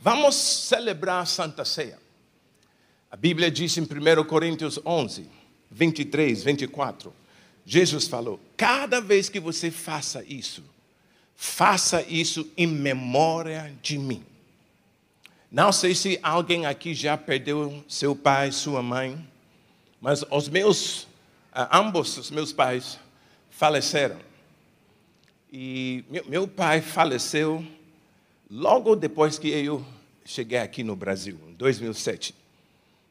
Vamos 0.00 0.34
celebrar 0.34 1.22
a 1.22 1.26
Santa 1.26 1.64
Ceia. 1.64 1.98
A 3.10 3.16
Bíblia 3.16 3.50
diz 3.50 3.76
em 3.76 3.82
1 3.82 4.24
Coríntios 4.24 4.78
11, 4.84 5.28
23, 5.70 6.42
24. 6.42 7.12
Jesus 7.64 8.06
falou: 8.06 8.40
cada 8.56 9.00
vez 9.00 9.28
que 9.28 9.40
você 9.40 9.70
faça 9.70 10.24
isso, 10.24 10.62
faça 11.34 12.02
isso 12.02 12.50
em 12.56 12.66
memória 12.66 13.74
de 13.82 13.98
mim. 13.98 14.24
Não 15.50 15.72
sei 15.72 15.94
se 15.94 16.18
alguém 16.22 16.66
aqui 16.66 16.92
já 16.92 17.16
perdeu 17.16 17.82
seu 17.88 18.14
pai, 18.14 18.52
sua 18.52 18.82
mãe, 18.82 19.26
mas 20.00 20.22
os 20.30 20.48
meus, 20.48 21.08
ah, 21.52 21.78
ambos 21.78 22.16
os 22.18 22.30
meus 22.30 22.52
pais 22.52 22.98
faleceram. 23.50 24.27
E 25.52 26.04
meu, 26.10 26.24
meu 26.26 26.48
pai 26.48 26.80
faleceu 26.80 27.64
logo 28.50 28.94
depois 28.94 29.38
que 29.38 29.48
eu 29.48 29.84
cheguei 30.24 30.58
aqui 30.58 30.82
no 30.82 30.94
Brasil, 30.94 31.38
em 31.48 31.54
2007. 31.54 32.34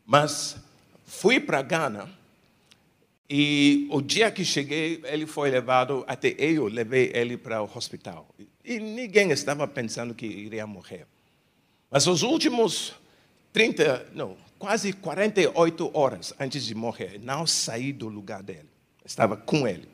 Mas 0.05 0.57
fui 1.05 1.39
para 1.39 1.61
Gana 1.61 2.09
e 3.29 3.87
o 3.91 4.01
dia 4.01 4.31
que 4.31 4.45
cheguei, 4.45 5.01
ele 5.03 5.25
foi 5.25 5.49
levado, 5.49 6.05
até 6.07 6.29
eu 6.37 6.67
levei 6.67 7.11
ele 7.13 7.35
para 7.35 7.61
o 7.61 7.69
hospital. 7.73 8.27
E 8.63 8.79
ninguém 8.79 9.31
estava 9.31 9.67
pensando 9.67 10.13
que 10.13 10.25
iria 10.25 10.65
morrer. 10.65 11.05
Mas 11.89 12.07
os 12.07 12.21
últimos 12.21 12.93
30, 13.51 14.11
não, 14.13 14.37
quase 14.57 14.93
48 14.93 15.91
horas 15.93 16.33
antes 16.39 16.63
de 16.63 16.75
morrer, 16.75 17.19
não 17.21 17.45
saí 17.47 17.91
do 17.91 18.07
lugar 18.07 18.43
dele. 18.43 18.69
Estava 19.03 19.35
com 19.35 19.67
ele, 19.67 19.87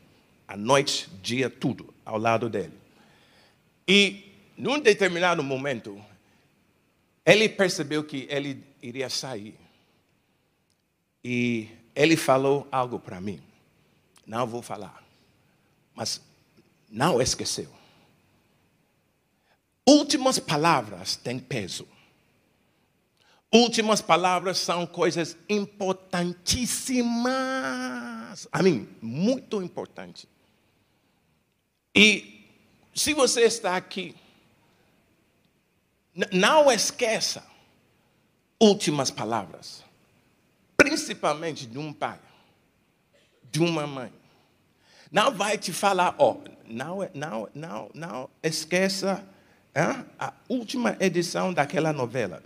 a 0.47 0.58
noite, 0.58 1.10
dia, 1.21 1.49
tudo 1.49 1.93
ao 2.06 2.17
lado 2.17 2.49
dele. 2.49 2.73
E, 3.88 4.32
num 4.58 4.79
determinado 4.79 5.43
momento, 5.43 6.03
ele 7.25 7.49
percebeu 7.49 8.03
que 8.03 8.27
ele 8.29 8.63
iria 8.82 9.10
sair. 9.10 9.58
E 11.23 11.69
ele 11.95 12.17
falou 12.17 12.67
algo 12.71 12.99
para 12.99 13.21
mim. 13.21 13.41
Não 14.25 14.45
vou 14.45 14.62
falar. 14.62 15.03
Mas 15.95 16.21
não 16.89 17.21
esqueceu. 17.21 17.69
Últimas 19.88 20.39
palavras 20.39 21.15
têm 21.15 21.39
peso. 21.39 21.88
Últimas 23.53 24.01
palavras 24.01 24.58
são 24.58 24.88
coisas 24.88 25.38
importantíssimas. 25.47 28.47
A 28.51 28.63
mim, 28.63 28.89
muito 29.01 29.62
importante. 29.62 30.27
E 31.95 32.47
se 32.93 33.13
você 33.13 33.41
está 33.41 33.75
aqui, 33.75 34.15
não 36.32 36.71
esqueça 36.71 37.43
últimas 38.60 39.12
palavras, 39.12 39.84
principalmente 40.77 41.65
de 41.65 41.77
um 41.77 41.91
pai, 41.91 42.19
de 43.51 43.62
uma 43.62 43.86
mãe. 43.86 44.12
Não 45.12 45.32
vai 45.32 45.58
te 45.58 45.71
falar, 45.71 46.15
ó, 46.17 46.32
oh, 46.32 46.43
não, 46.65 47.08
não, 47.13 47.49
não, 47.53 47.91
não 47.93 48.29
esqueça 48.41 49.23
hein, 49.75 50.06
a 50.17 50.34
última 50.49 50.97
edição 50.99 51.53
daquela 51.53 51.93
novela. 51.93 52.41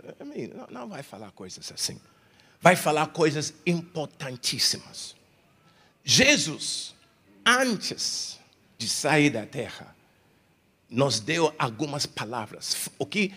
Não, 0.70 0.88
vai 0.88 1.02
falar 1.02 1.30
coisas 1.32 1.70
assim. 1.72 2.00
Vai 2.60 2.76
falar 2.76 3.06
coisas 3.08 3.54
importantíssimas. 3.64 5.14
Jesus, 6.04 6.94
antes 7.46 8.38
de 8.78 8.88
sair 8.88 9.30
da 9.30 9.44
terra, 9.44 9.94
nos 10.88 11.20
deu 11.20 11.52
algumas 11.58 12.06
palavras, 12.06 12.88
o 12.98 13.04
que 13.04 13.34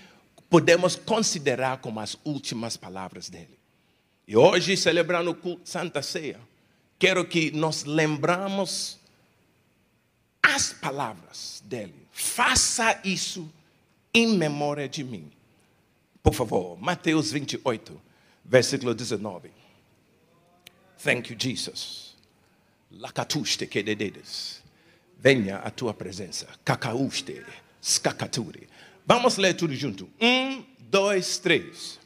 podemos 0.49 0.95
considerar 0.95 1.79
como 1.79 1.99
as 1.99 2.15
últimas 2.23 2.77
palavras 2.77 3.29
dele. 3.29 3.59
E 4.27 4.37
hoje, 4.37 4.77
celebrando 4.77 5.35
Santa 5.65 6.01
Ceia, 6.01 6.39
quero 6.99 7.25
que 7.27 7.51
nos 7.51 7.83
lembramos 7.83 8.99
as 10.41 10.71
palavras 10.71 11.61
dele. 11.65 12.07
Faça 12.11 13.01
isso 13.03 13.51
em 14.13 14.37
memória 14.37 14.87
de 14.87 15.03
mim. 15.03 15.31
Por 16.21 16.33
favor, 16.33 16.79
Mateus 16.79 17.31
28, 17.31 17.99
versículo 18.45 18.93
19. 18.93 19.51
Thank 21.03 21.31
you, 21.31 21.35
Jesus. 21.37 22.15
Lacatuste 22.91 23.65
que 23.65 23.81
dedes 23.81 24.60
venha 25.21 25.57
a 25.57 25.69
tua 25.69 25.93
presença. 25.93 26.47
Cacauste, 26.65 27.43
skakaturi. 27.81 28.67
Vamos 29.05 29.37
ler 29.37 29.53
tudo 29.53 29.75
junto. 29.75 30.09
Um, 30.19 30.63
dois, 30.79 31.37
três. 31.37 32.00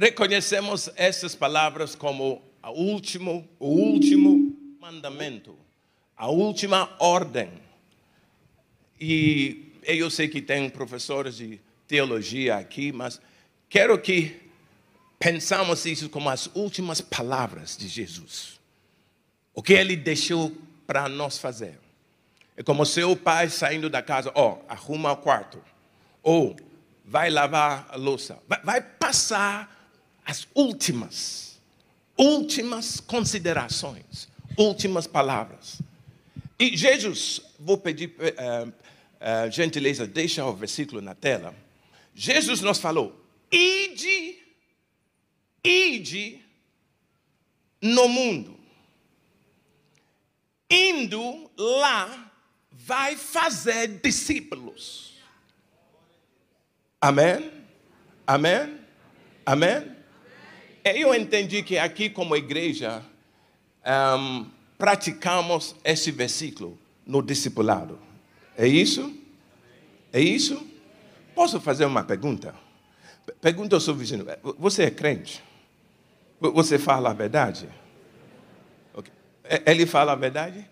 Reconhecemos 0.00 0.88
essas 0.96 1.34
palavras 1.34 1.94
como 1.94 2.42
a 2.62 2.70
último, 2.70 3.46
o 3.58 3.68
último 3.68 4.56
mandamento, 4.80 5.54
a 6.16 6.28
última 6.28 6.96
ordem. 6.98 7.50
E 8.98 9.74
eu 9.82 10.10
sei 10.10 10.26
que 10.26 10.40
tem 10.40 10.70
professores 10.70 11.36
de 11.36 11.60
teologia 11.86 12.56
aqui, 12.56 12.90
mas 12.92 13.20
quero 13.68 13.98
que 14.00 14.40
pensamos 15.18 15.84
isso 15.84 16.08
como 16.08 16.30
as 16.30 16.48
últimas 16.54 17.02
palavras 17.02 17.76
de 17.76 17.86
Jesus. 17.86 18.58
O 19.52 19.62
que 19.62 19.74
ele 19.74 19.96
deixou 19.96 20.56
para 20.86 21.10
nós 21.10 21.36
fazer. 21.36 21.78
É 22.56 22.62
como 22.62 22.86
seu 22.86 23.14
pai 23.14 23.50
saindo 23.50 23.90
da 23.90 24.00
casa, 24.00 24.32
ó, 24.34 24.52
oh, 24.52 24.64
arruma 24.66 25.12
o 25.12 25.16
quarto. 25.18 25.62
Ou 26.22 26.56
vai 27.04 27.28
lavar 27.28 27.86
a 27.90 27.96
louça, 27.96 28.38
vai, 28.48 28.62
vai 28.62 28.80
passar 28.80 29.79
as 30.30 30.46
últimas, 30.54 31.60
últimas 32.16 33.00
considerações, 33.00 34.28
últimas 34.56 35.04
palavras. 35.04 35.82
E 36.56 36.76
Jesus, 36.76 37.40
vou 37.58 37.76
pedir 37.76 38.10
uh, 38.10 38.68
uh, 38.68 39.50
gentileza, 39.50 40.06
deixa 40.06 40.44
o 40.44 40.54
versículo 40.54 41.00
na 41.00 41.16
tela. 41.16 41.52
Jesus 42.14 42.60
nos 42.60 42.78
falou: 42.78 43.20
ide, 43.50 44.38
ide 45.64 46.40
no 47.82 48.08
mundo. 48.08 48.56
Indo 50.70 51.50
lá, 51.58 52.30
vai 52.70 53.16
fazer 53.16 53.98
discípulos. 54.00 55.14
Amém? 57.00 57.50
Amém? 58.24 58.78
Amém? 59.44 59.99
Eu 60.84 61.14
entendi 61.14 61.62
que 61.62 61.78
aqui, 61.78 62.08
como 62.08 62.34
igreja, 62.34 63.02
um, 64.18 64.46
praticamos 64.78 65.76
esse 65.84 66.10
versículo 66.10 66.78
no 67.06 67.22
discipulado. 67.22 67.98
É 68.56 68.66
isso? 68.66 69.14
É 70.12 70.20
isso? 70.20 70.66
Posso 71.34 71.60
fazer 71.60 71.84
uma 71.84 72.02
pergunta? 72.02 72.54
Pergunta 73.40 73.76
ao 73.76 73.80
seu 73.80 73.94
vizinho: 73.94 74.26
Você 74.58 74.84
é 74.84 74.90
crente? 74.90 75.42
Você 76.40 76.78
fala 76.78 77.10
a 77.10 77.12
verdade? 77.12 77.68
Ele 79.66 79.84
fala 79.84 80.12
a 80.12 80.16
verdade? 80.16 80.68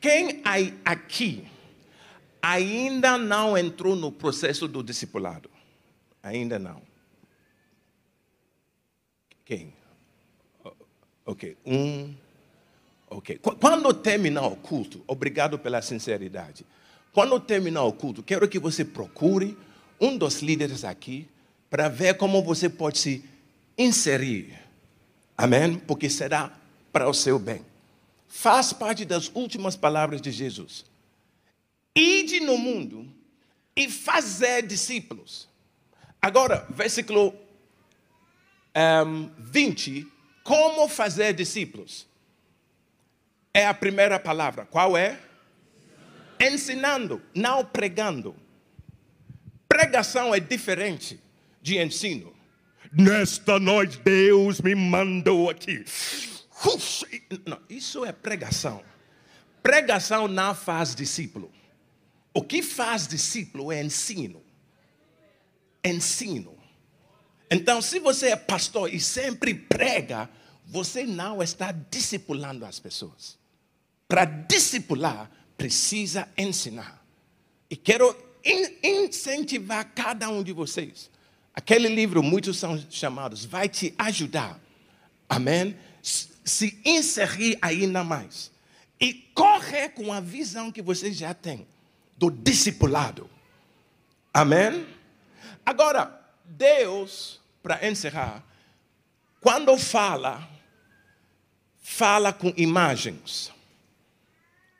Quem 0.00 0.40
aqui 0.84 1.46
ainda 2.40 3.18
não 3.18 3.56
entrou 3.56 3.94
no 3.94 4.10
processo 4.10 4.66
do 4.66 4.82
discipulado? 4.82 5.50
Ainda 6.22 6.58
não. 6.58 6.93
Quem? 9.44 9.72
Ok, 11.26 11.56
um. 11.64 12.14
Ok. 13.08 13.38
Quando 13.38 13.94
terminar 13.94 14.46
o 14.46 14.56
culto, 14.56 15.02
obrigado 15.06 15.58
pela 15.58 15.80
sinceridade. 15.80 16.66
Quando 17.12 17.38
terminar 17.38 17.84
o 17.84 17.92
culto, 17.92 18.22
quero 18.22 18.48
que 18.48 18.58
você 18.58 18.84
procure 18.84 19.56
um 20.00 20.16
dos 20.16 20.42
líderes 20.42 20.84
aqui 20.84 21.28
para 21.70 21.88
ver 21.88 22.16
como 22.16 22.42
você 22.42 22.68
pode 22.68 22.98
se 22.98 23.24
inserir. 23.78 24.58
Amém? 25.36 25.78
Porque 25.78 26.10
será 26.10 26.56
para 26.92 27.08
o 27.08 27.14
seu 27.14 27.38
bem. 27.38 27.64
Faz 28.28 28.72
parte 28.72 29.04
das 29.04 29.30
últimas 29.34 29.76
palavras 29.76 30.20
de 30.20 30.30
Jesus. 30.30 30.84
Ide 31.94 32.40
no 32.40 32.58
mundo 32.58 33.06
e 33.76 33.88
fazer 33.88 34.66
discípulos. 34.66 35.48
Agora, 36.20 36.66
versículo 36.70 37.34
um, 38.76 38.80
ehm, 38.80 39.30
20. 39.38 40.06
Como 40.42 40.88
fazer 40.88 41.32
discípulos? 41.32 42.06
É 43.52 43.66
a 43.66 43.74
primeira 43.74 44.18
palavra. 44.18 44.66
Qual 44.66 44.96
é? 44.96 45.18
Ensinando, 46.40 47.22
não 47.34 47.64
pregando. 47.64 48.34
Pregação 49.68 50.34
é 50.34 50.40
diferente 50.40 51.20
de 51.62 51.78
ensino. 51.78 52.34
Nesta 52.92 53.58
noite 53.58 53.98
Deus 53.98 54.60
me 54.60 54.74
mandou 54.74 55.50
aqui. 55.50 55.84
Não, 57.46 57.60
isso 57.68 58.04
é 58.04 58.12
pregação. 58.12 58.82
Pregação 59.62 60.28
não 60.28 60.54
faz 60.54 60.94
discípulo. 60.94 61.50
O 62.32 62.42
que 62.42 62.62
faz 62.62 63.06
discípulo 63.06 63.72
é 63.72 63.82
ensino. 63.82 64.42
Ensino. 65.84 66.53
Então, 67.50 67.80
se 67.82 67.98
você 67.98 68.28
é 68.28 68.36
pastor 68.36 68.92
e 68.92 68.98
sempre 68.98 69.54
prega, 69.54 70.28
você 70.66 71.04
não 71.04 71.42
está 71.42 71.72
discipulando 71.72 72.64
as 72.64 72.78
pessoas. 72.78 73.38
Para 74.08 74.24
discipular, 74.24 75.30
precisa 75.56 76.28
ensinar. 76.36 77.04
E 77.70 77.76
quero 77.76 78.16
incentivar 78.82 79.92
cada 79.94 80.28
um 80.28 80.42
de 80.42 80.52
vocês. 80.52 81.10
Aquele 81.54 81.88
livro, 81.88 82.22
muitos 82.22 82.58
são 82.58 82.82
chamados, 82.90 83.44
vai 83.44 83.68
te 83.68 83.94
ajudar. 83.98 84.60
Amém? 85.28 85.76
Se 86.02 86.80
inserir 86.84 87.58
ainda 87.62 88.02
mais. 88.02 88.50
E 89.00 89.14
correr 89.34 89.90
com 89.90 90.12
a 90.12 90.20
visão 90.20 90.70
que 90.72 90.82
você 90.82 91.12
já 91.12 91.32
tem 91.32 91.66
do 92.16 92.30
discipulado. 92.30 93.28
Amém? 94.32 94.86
Agora, 95.64 96.23
Deus, 96.44 97.40
para 97.62 97.86
encerrar, 97.86 98.44
quando 99.40 99.76
fala, 99.76 100.48
fala 101.82 102.32
com 102.32 102.52
imagens. 102.56 103.52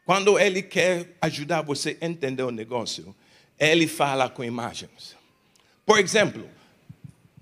Quando 0.05 0.39
ele 0.39 0.63
quer 0.63 1.17
ajudar 1.21 1.63
você 1.63 1.97
a 2.01 2.07
entender 2.07 2.43
o 2.43 2.51
negócio, 2.51 3.15
ele 3.59 3.87
fala 3.87 4.29
com 4.29 4.45
imagens. 4.45 5.17
Por 5.87 5.99
exemplo, 5.99 6.49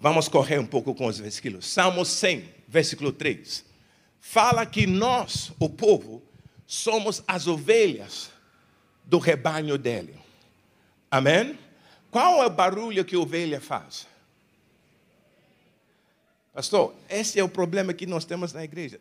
vamos 0.00 0.28
correr 0.28 0.58
um 0.58 0.66
pouco 0.66 0.94
com 0.94 1.06
os 1.06 1.18
versículos. 1.18 1.66
Salmo 1.66 2.04
100, 2.04 2.48
versículo 2.68 3.12
3. 3.12 3.64
Fala 4.20 4.64
que 4.64 4.86
nós, 4.86 5.52
o 5.58 5.68
povo, 5.68 6.22
somos 6.66 7.22
as 7.26 7.46
ovelhas 7.46 8.30
do 9.04 9.18
rebanho 9.18 9.76
dele. 9.76 10.14
Amém? 11.10 11.58
Qual 12.10 12.42
é 12.42 12.46
o 12.46 12.50
barulho 12.50 13.04
que 13.04 13.16
a 13.16 13.18
ovelha 13.18 13.60
faz? 13.60 14.06
Pastor, 16.52 16.94
esse 17.08 17.40
é 17.40 17.44
o 17.44 17.48
problema 17.48 17.94
que 17.94 18.04
nós 18.04 18.26
temos 18.26 18.52
na 18.52 18.62
igreja. 18.62 19.00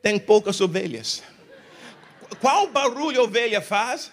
Tem 0.00 0.18
poucas 0.18 0.60
ovelhas. 0.60 1.22
Qual 2.40 2.70
barulho 2.70 3.20
a 3.20 3.24
ovelha 3.24 3.60
faz? 3.60 4.10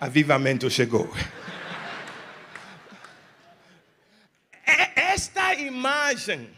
Avivamento 0.00 0.70
chegou. 0.70 1.08
É, 4.64 5.00
esta 5.12 5.54
imagem 5.54 6.48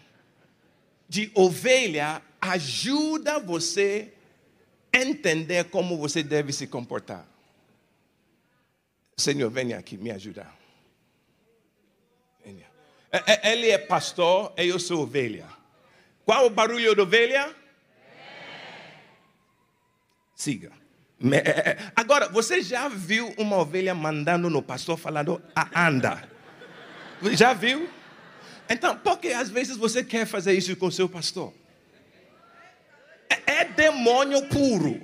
de 1.08 1.30
ovelha 1.34 2.20
ajuda 2.40 3.38
você 3.40 4.12
a 4.92 4.98
entender 4.98 5.64
como 5.64 5.96
você 5.96 6.22
deve 6.22 6.52
se 6.52 6.66
comportar. 6.66 7.26
Senhor, 9.16 9.50
venha 9.50 9.78
aqui 9.78 9.96
me 9.96 10.10
ajudar. 10.10 10.63
É, 13.14 13.50
é, 13.50 13.52
ele 13.52 13.70
é 13.70 13.78
pastor 13.78 14.52
e 14.58 14.66
eu 14.66 14.80
sou 14.80 15.02
ovelha. 15.02 15.46
Qual 16.24 16.46
o 16.46 16.50
barulho 16.50 16.96
da 16.96 17.04
ovelha? 17.04 17.54
Siga. 20.34 20.72
Agora, 21.94 22.28
você 22.28 22.60
já 22.60 22.88
viu 22.88 23.32
uma 23.38 23.58
ovelha 23.58 23.94
mandando 23.94 24.50
no 24.50 24.60
pastor 24.60 24.98
falando, 24.98 25.40
anda? 25.72 26.28
Já 27.34 27.52
viu? 27.52 27.88
Então, 28.68 28.98
por 28.98 29.18
que 29.18 29.28
às 29.28 29.48
vezes 29.48 29.76
você 29.76 30.02
quer 30.02 30.26
fazer 30.26 30.52
isso 30.54 30.74
com 30.74 30.90
seu 30.90 31.08
pastor? 31.08 31.54
É, 33.30 33.60
é 33.60 33.64
demônio 33.64 34.48
puro. 34.48 35.00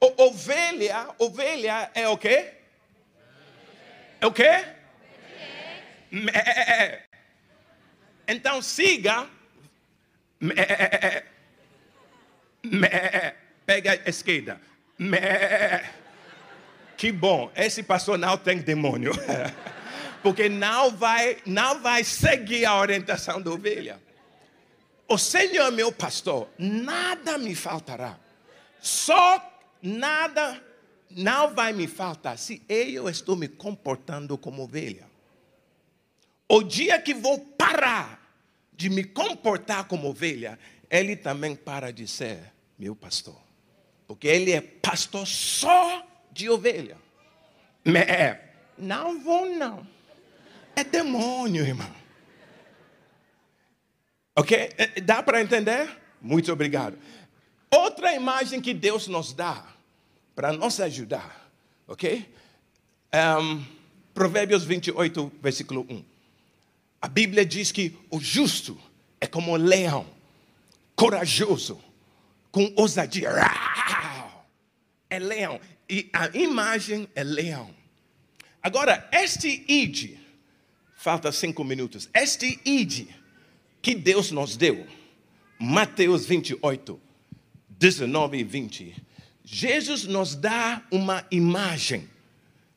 O, 0.00 0.24
ovelha, 0.24 1.10
ovelha 1.16 1.92
é 1.94 2.08
o 2.08 2.18
quê? 2.18 2.54
É 4.20 4.26
o 4.26 4.32
quê? 4.32 4.79
Então 8.26 8.62
siga. 8.62 9.26
Pega 13.66 13.92
a 13.92 14.08
esquerda. 14.08 14.60
Que 16.96 17.10
bom, 17.10 17.50
esse 17.56 17.82
pastor 17.82 18.18
não 18.18 18.36
tem 18.36 18.58
demônio. 18.58 19.12
Porque 20.22 20.48
não 20.48 20.94
vai, 20.94 21.38
não 21.46 21.80
vai 21.80 22.04
seguir 22.04 22.66
a 22.66 22.76
orientação 22.76 23.40
da 23.40 23.50
ovelha. 23.50 23.98
O 25.08 25.18
Senhor 25.18 25.66
é 25.66 25.70
meu 25.70 25.90
pastor, 25.90 26.48
nada 26.58 27.38
me 27.38 27.54
faltará. 27.54 28.16
Só 28.80 29.42
nada 29.82 30.62
não 31.10 31.52
vai 31.52 31.72
me 31.72 31.88
faltar 31.88 32.38
se 32.38 32.62
eu 32.68 33.08
estou 33.08 33.34
me 33.34 33.48
comportando 33.48 34.38
como 34.38 34.62
ovelha. 34.62 35.09
O 36.52 36.64
dia 36.64 37.00
que 37.00 37.14
vou 37.14 37.38
parar 37.38 38.20
de 38.72 38.90
me 38.90 39.04
comportar 39.04 39.84
como 39.84 40.08
ovelha, 40.08 40.58
ele 40.90 41.14
também 41.14 41.54
para 41.54 41.92
de 41.92 42.08
ser 42.08 42.40
meu 42.76 42.96
pastor. 42.96 43.40
Porque 44.08 44.26
ele 44.26 44.50
é 44.50 44.60
pastor 44.60 45.28
só 45.28 46.04
de 46.32 46.50
ovelha. 46.50 46.96
É, 47.86 48.40
não 48.76 49.20
vou 49.20 49.48
não. 49.48 49.86
É 50.74 50.82
demônio, 50.82 51.64
irmão. 51.64 51.94
Ok? 54.34 54.72
É, 54.76 55.00
dá 55.00 55.22
para 55.22 55.40
entender? 55.40 55.88
Muito 56.20 56.52
obrigado. 56.52 56.98
Outra 57.70 58.12
imagem 58.12 58.60
que 58.60 58.74
Deus 58.74 59.06
nos 59.06 59.32
dá 59.32 59.64
para 60.34 60.52
nos 60.52 60.80
ajudar, 60.80 61.48
ok? 61.86 62.28
Um, 63.14 63.64
Provérbios 64.12 64.64
28, 64.64 65.32
versículo 65.40 65.86
1. 65.88 66.09
A 67.00 67.08
Bíblia 67.08 67.44
diz 67.46 67.72
que 67.72 67.96
o 68.10 68.20
justo 68.20 68.78
é 69.20 69.26
como 69.26 69.52
um 69.52 69.56
leão, 69.56 70.06
corajoso, 70.94 71.82
com 72.50 72.72
ousadia. 72.76 73.30
É 75.08 75.18
leão. 75.18 75.60
E 75.88 76.08
a 76.12 76.28
imagem 76.36 77.08
é 77.14 77.24
leão. 77.24 77.74
Agora, 78.62 79.08
este 79.12 79.64
id, 79.66 80.18
falta 80.94 81.32
cinco 81.32 81.64
minutos, 81.64 82.08
este 82.14 82.60
id 82.64 83.08
que 83.80 83.94
Deus 83.94 84.30
nos 84.30 84.56
deu, 84.56 84.86
Mateus 85.58 86.26
28, 86.26 87.00
19 87.68 88.38
e 88.38 88.44
20, 88.44 89.04
Jesus 89.42 90.04
nos 90.04 90.34
dá 90.34 90.82
uma 90.90 91.26
imagem 91.30 92.08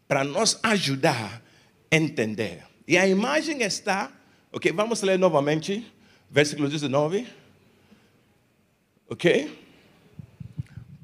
para 0.07 0.23
nos 0.23 0.57
ajudar 0.63 1.43
a 1.91 1.95
entender. 1.95 2.72
E 2.87 2.97
a 2.97 3.07
imagem 3.07 3.61
está, 3.63 4.11
ok? 4.51 4.71
Vamos 4.71 5.01
ler 5.01 5.17
novamente, 5.17 5.89
versículo 6.29 6.67
19. 6.67 7.27
Ok? 9.09 9.63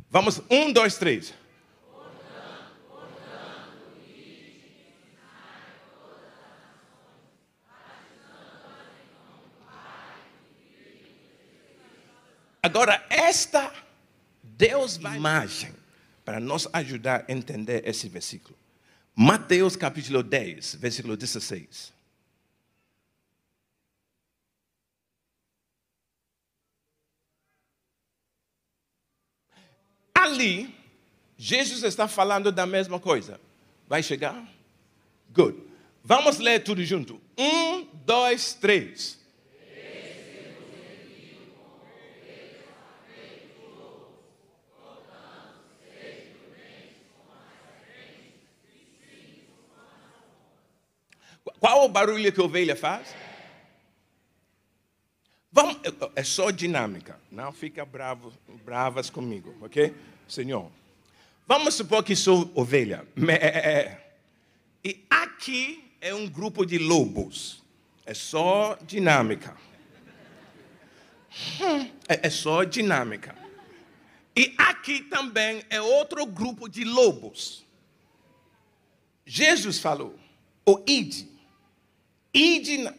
Vamos, 0.10 0.42
um, 0.50 0.74
dois, 0.74 0.98
três. 0.98 1.34
Agora, 12.62 13.06
esta 13.10 13.72
Deus 14.44 14.98
vai 14.98 15.16
imagem 15.16 15.74
para 16.26 16.40
nos 16.40 16.68
ajudar 16.74 17.26
a 17.28 17.32
entender 17.32 17.88
esse 17.88 18.10
versículo. 18.10 18.58
Mateus 19.22 19.76
capítulo 19.76 20.24
10, 20.24 20.76
versículo 20.76 21.18
16. 21.18 21.92
Ali, 30.16 30.74
Jesus 31.38 31.84
está 31.84 32.08
falando 32.08 32.50
da 32.50 32.66
mesma 32.66 32.98
coisa. 32.98 33.42
Vai 33.90 34.02
chegar? 34.02 34.42
Good. 35.34 35.64
Vamos 36.02 36.38
ler 36.38 36.64
tudo 36.64 36.82
junto. 36.86 37.20
Um, 37.38 37.90
dois, 38.06 38.54
três. 38.54 39.19
Qual 51.60 51.86
o 51.86 51.90
barulho 51.90 52.32
que 52.32 52.40
a 52.40 52.44
ovelha 52.44 52.76
faz? 52.76 53.14
Vamos, 55.52 55.78
é 56.16 56.24
só 56.24 56.52
dinâmica, 56.52 57.20
não 57.32 57.52
fica 57.52 57.84
bravo, 57.84 58.32
bravas 58.64 59.10
comigo, 59.10 59.56
ok? 59.62 59.94
Senhor, 60.28 60.72
vamos 61.48 61.74
supor 61.74 62.04
que 62.04 62.16
sou 62.16 62.52
ovelha. 62.54 63.06
E 64.84 65.06
aqui 65.10 65.92
é 66.00 66.14
um 66.14 66.28
grupo 66.28 66.66
de 66.66 66.78
lobos. 66.78 67.62
É 68.06 68.14
só 68.14 68.78
dinâmica. 68.84 69.58
É, 72.08 72.28
é 72.28 72.30
só 72.30 72.64
dinâmica. 72.64 73.36
E 74.36 74.56
aqui 74.58 75.02
também 75.02 75.64
é 75.70 75.82
outro 75.82 76.26
grupo 76.26 76.70
de 76.70 76.84
lobos. 76.84 77.66
Jesus 79.26 79.80
falou: 79.80 80.18
o 80.66 80.84
ide 82.34 82.94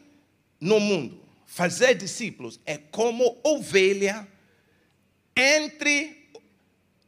no 0.61 0.81
mundo, 0.81 1.21
fazer 1.47 1.95
discípulos 1.95 2.61
é 2.64 2.77
como 2.77 3.38
ovelha 3.43 4.27
entre 5.37 6.31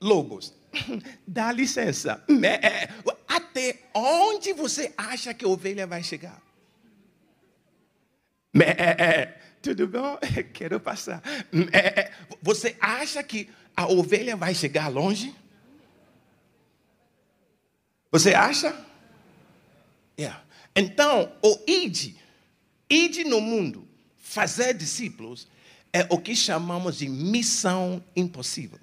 lobos. 0.01 0.55
Dá 1.27 1.53
licença. 1.53 2.25
É, 2.45 2.89
até 3.29 3.79
onde 3.95 4.53
você 4.53 4.93
acha 4.97 5.35
que 5.35 5.45
a 5.45 5.49
ovelha 5.49 5.87
vai 5.87 6.03
chegar? 6.03 6.41
É, 8.55 9.05
é, 9.05 9.41
tudo 9.63 9.87
bom? 9.87 10.19
Quero 10.53 10.81
passar. 10.81 11.23
Você 12.43 12.77
acha 12.81 13.23
que 13.23 13.49
a 13.77 13.87
ovelha 13.87 14.37
vai 14.37 14.55
chegar 14.55 14.89
longe? 14.89 15.35
Você 18.11 18.35
acha? 18.35 18.75
Yeah. 20.19 20.45
Então, 20.75 21.33
o 21.43 21.59
ide, 21.67 22.17
ide 22.89 23.25
no 23.25 23.41
mundo, 23.41 23.87
fazer 24.19 24.75
discípulos, 24.75 25.47
é 25.93 26.07
o 26.09 26.19
que 26.19 26.35
chamamos 26.35 26.99
de 26.99 27.09
missão 27.09 28.03
impossível. 28.17 28.81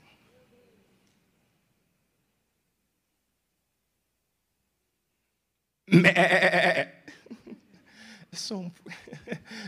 Mé. 5.91 6.93
Som. 8.32 8.71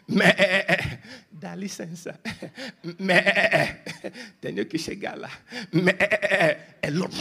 Mé. 0.08 1.00
Dá 1.32 1.56
licença. 1.56 2.20
Mé. 3.00 3.84
Tenho 4.40 4.66
que 4.68 4.78
chegar 4.78 5.18
lá. 5.18 5.32
É 6.82 6.90
lobo. 6.92 7.16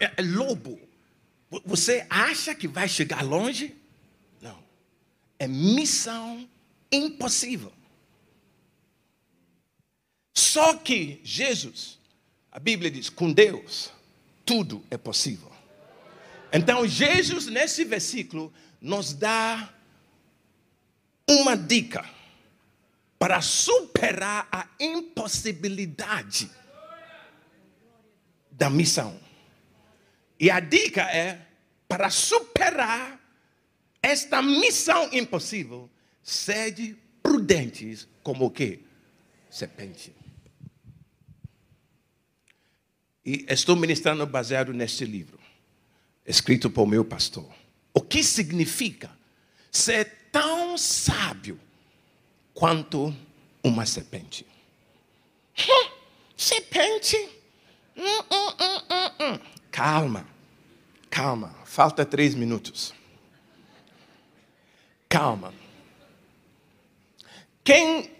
É 0.00 0.22
lobo. 0.22 0.80
Você 1.66 2.06
acha 2.08 2.54
que 2.54 2.66
vai 2.66 2.88
chegar 2.88 3.22
longe? 3.22 3.81
É 5.42 5.48
missão 5.48 6.48
impossível. 6.90 7.72
Só 10.32 10.74
que 10.74 11.20
Jesus, 11.24 11.98
a 12.50 12.60
Bíblia 12.60 12.88
diz, 12.88 13.10
com 13.10 13.32
Deus, 13.32 13.90
tudo 14.46 14.84
é 14.88 14.96
possível. 14.96 15.50
Então, 16.52 16.86
Jesus, 16.86 17.46
nesse 17.46 17.84
versículo, 17.84 18.54
nos 18.80 19.12
dá 19.12 19.74
uma 21.28 21.56
dica 21.56 22.08
para 23.18 23.40
superar 23.40 24.46
a 24.52 24.68
impossibilidade 24.78 26.48
da 28.50 28.70
missão. 28.70 29.18
E 30.38 30.50
a 30.52 30.60
dica 30.60 31.02
é 31.02 31.44
para 31.88 32.10
superar 32.10 33.21
esta 34.02 34.42
missão 34.42 35.08
impossível, 35.12 35.88
sede 36.22 36.96
prudentes 37.22 38.08
como 38.22 38.44
o? 38.50 38.84
Serpente. 39.48 40.12
E 43.24 43.46
estou 43.48 43.76
ministrando 43.76 44.26
baseado 44.26 44.72
neste 44.72 45.04
livro, 45.04 45.38
escrito 46.26 46.68
por 46.68 46.86
meu 46.86 47.04
pastor. 47.04 47.48
O 47.94 48.00
que 48.00 48.24
significa 48.24 49.10
ser 49.70 50.30
tão 50.32 50.76
sábio 50.76 51.60
quanto 52.52 53.14
uma 53.62 53.86
serpente? 53.86 54.44
Hum, 55.56 55.90
serpente? 56.36 57.16
Hum, 57.96 58.02
hum, 59.20 59.38
calma, 59.70 60.26
calma, 61.08 61.54
falta 61.64 62.04
três 62.04 62.34
minutos. 62.34 62.92
Calma. 65.12 65.52
Quem 67.62 68.10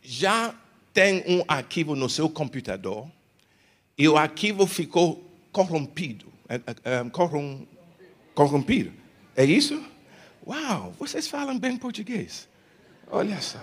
já 0.00 0.54
tem 0.94 1.24
um 1.26 1.42
arquivo 1.48 1.96
no 1.96 2.08
seu 2.08 2.30
computador 2.30 3.10
e 3.98 4.08
o 4.08 4.16
arquivo 4.16 4.68
ficou 4.68 5.28
corrompido, 5.50 6.26
é, 6.48 6.54
é, 6.54 6.60
é, 6.84 7.10
corrom, 7.10 7.66
corrompido, 8.36 8.92
é 9.34 9.44
isso? 9.44 9.84
Uau, 10.46 10.94
vocês 10.96 11.26
falam 11.26 11.58
bem 11.58 11.76
português. 11.76 12.48
Olha 13.08 13.40
só. 13.40 13.60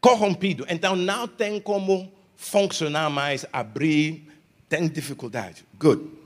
Corrompido, 0.00 0.64
então 0.66 0.96
não 0.96 1.28
tem 1.28 1.60
como 1.60 2.10
funcionar 2.34 3.10
mais, 3.10 3.44
abrir, 3.52 4.30
tem 4.66 4.88
dificuldade. 4.88 5.62
Good. 5.78 6.23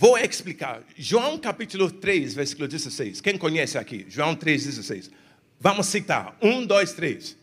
Vou 0.00 0.16
explicar. 0.16 0.82
João 0.96 1.36
capítulo 1.36 1.90
3, 1.90 2.32
versículo 2.32 2.66
16. 2.66 3.20
Quem 3.20 3.36
conhece 3.36 3.76
aqui? 3.76 4.06
João 4.08 4.34
3, 4.34 4.64
16. 4.64 5.10
Vamos 5.60 5.88
citar. 5.88 6.38
Um, 6.40 6.64
dois, 6.64 6.94
três. 6.94 7.36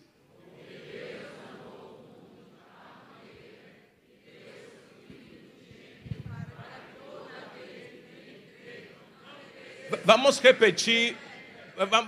Vamos 10.03 10.39
repetir. 10.39 11.15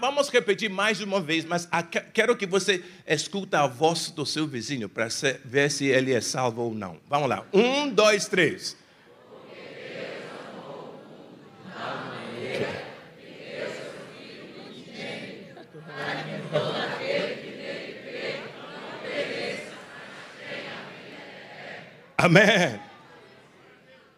Vamos 0.01 0.29
repetir 0.29 0.67
mais 0.67 0.99
uma 0.99 1.21
vez, 1.21 1.45
mas 1.45 1.69
quero 2.11 2.35
que 2.35 2.47
você 2.47 2.83
escute 3.05 3.55
a 3.55 3.67
voz 3.67 4.09
do 4.09 4.25
seu 4.25 4.47
vizinho 4.47 4.89
para 4.89 5.09
ver 5.45 5.69
se 5.69 5.85
ele 5.85 6.11
é 6.11 6.21
salvo 6.21 6.63
ou 6.63 6.73
não. 6.73 6.99
Vamos 7.07 7.29
lá. 7.29 7.45
Um, 7.53 7.87
dois, 7.87 8.27
três. 8.27 8.78
Amém. 22.29 22.79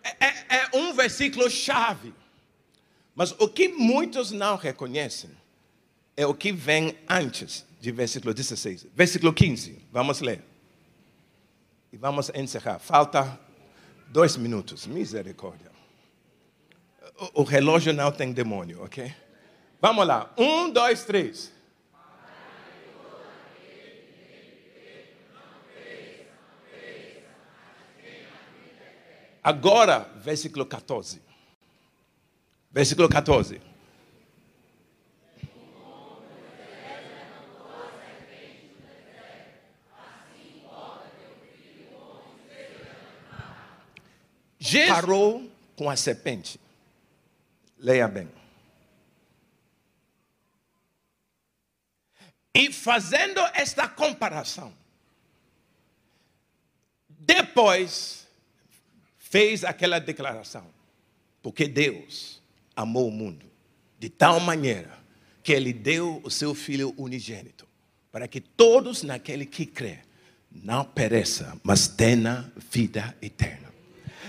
É, 0.04 0.26
é, 0.26 0.46
é 0.50 0.70
um 0.74 0.94
versículo 0.94 1.50
chave. 1.50 2.14
Mas 3.16 3.32
o 3.40 3.48
que 3.48 3.70
muitos 3.70 4.32
não 4.32 4.58
reconhecem 4.58 5.30
é 6.18 6.26
o 6.26 6.34
que 6.34 6.52
vem 6.52 6.98
antes 7.10 7.66
de 7.80 7.90
versículo 7.90 8.34
16. 8.34 8.88
Versículo 8.94 9.32
15. 9.32 9.88
Vamos 9.92 10.20
ler. 10.20 10.44
E 11.94 11.96
vamos 11.96 12.30
encerrar. 12.36 12.80
Falta 12.80 13.40
dois 14.10 14.36
minutos. 14.36 14.86
Misericórdia. 14.86 15.72
O, 17.34 17.42
o 17.42 17.44
relógio 17.44 17.94
não 17.94 18.12
tem 18.12 18.34
demônio, 18.34 18.84
ok? 18.84 19.14
Vamos 19.80 20.06
lá. 20.06 20.34
Um, 20.38 20.70
dois, 20.70 21.06
três. 21.06 21.50
Agora, 29.44 30.00
versículo 30.18 30.66
14. 30.66 31.22
Versículo 32.72 33.10
14. 33.10 33.60
Jesus 44.60 44.90
parou 44.90 45.52
com 45.76 45.90
a 45.90 45.96
serpente. 45.96 46.60
Leia 47.80 48.08
bem. 48.08 48.30
E 52.54 52.72
fazendo 52.72 53.40
esta 53.56 53.88
comparação, 53.88 54.72
depois 57.10 58.21
fez 59.32 59.64
aquela 59.64 59.98
declaração. 59.98 60.68
Porque 61.42 61.68
Deus 61.68 62.42
amou 62.76 63.08
o 63.08 63.12
mundo 63.12 63.46
de 63.98 64.10
tal 64.10 64.40
maneira 64.42 65.00
que 65.42 65.54
ele 65.54 65.74
deu 65.74 66.22
o 66.24 66.30
seu 66.30 66.54
filho 66.54 66.94
unigênito, 66.98 67.68
para 68.12 68.28
que 68.28 68.42
todos 68.42 69.02
naquele 69.02 69.46
que 69.46 69.66
crê 69.66 70.00
não 70.52 70.84
pereça, 70.84 71.58
mas 71.64 71.88
tenha 71.88 72.52
vida 72.70 73.16
eterna. 73.22 73.72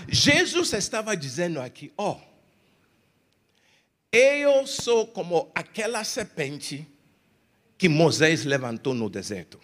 Jesus 0.08 0.72
estava 0.72 1.16
dizendo 1.16 1.60
aqui, 1.60 1.92
ó, 1.98 2.12
oh, 2.12 2.20
eu 4.12 4.66
sou 4.66 5.06
como 5.06 5.50
aquela 5.54 6.04
serpente 6.04 6.86
que 7.76 7.88
Moisés 7.88 8.44
levantou 8.44 8.94
no 8.94 9.10
deserto. 9.10 9.58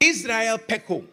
Israel 0.00 0.58
pecou. 0.58 1.06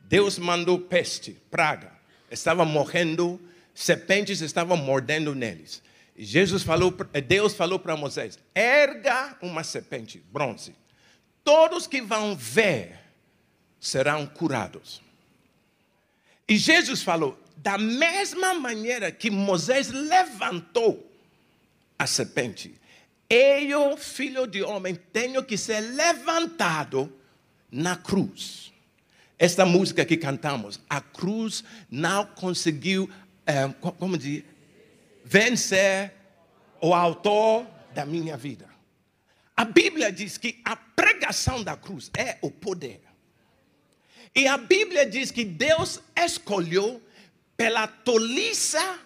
Deus 0.00 0.38
mandou 0.38 0.80
peste, 0.80 1.32
praga. 1.50 1.93
Estava 2.34 2.64
morrendo, 2.64 3.40
serpentes 3.74 4.40
estavam 4.40 4.76
mordendo 4.76 5.34
neles. 5.34 5.82
Jesus 6.16 6.62
falou, 6.62 6.94
Deus 7.26 7.54
falou 7.54 7.78
para 7.78 7.96
Moisés: 7.96 8.38
erga 8.54 9.36
uma 9.40 9.64
serpente, 9.64 10.22
bronze. 10.30 10.74
Todos 11.42 11.86
que 11.86 12.02
vão 12.02 12.36
ver 12.36 13.00
serão 13.80 14.26
curados. 14.26 15.02
E 16.48 16.56
Jesus 16.56 17.02
falou: 17.02 17.42
da 17.56 17.78
mesma 17.78 18.54
maneira 18.54 19.10
que 19.10 19.30
Moisés 19.30 19.90
levantou 19.90 21.10
a 21.98 22.06
serpente, 22.06 22.78
eu, 23.30 23.96
filho 23.96 24.46
de 24.46 24.62
homem, 24.62 24.94
tenho 24.94 25.42
que 25.42 25.56
ser 25.56 25.80
levantado 25.80 27.12
na 27.70 27.96
cruz. 27.96 28.73
Esta 29.38 29.66
música 29.66 30.04
que 30.04 30.16
cantamos, 30.16 30.80
a 30.88 31.00
cruz 31.00 31.64
não 31.90 32.26
conseguiu, 32.26 33.10
é, 33.46 33.68
como 33.98 34.16
diz, 34.16 34.44
vencer 35.24 36.12
o 36.80 36.94
autor 36.94 37.66
da 37.94 38.06
minha 38.06 38.36
vida. 38.36 38.68
A 39.56 39.64
Bíblia 39.64 40.12
diz 40.12 40.36
que 40.36 40.60
a 40.64 40.76
pregação 40.76 41.62
da 41.62 41.76
cruz 41.76 42.10
é 42.16 42.38
o 42.42 42.50
poder. 42.50 43.00
E 44.34 44.46
a 44.48 44.56
Bíblia 44.56 45.06
diz 45.06 45.30
que 45.30 45.44
Deus 45.44 46.00
escolheu 46.16 47.00
pela 47.56 47.86
toliça 47.86 48.98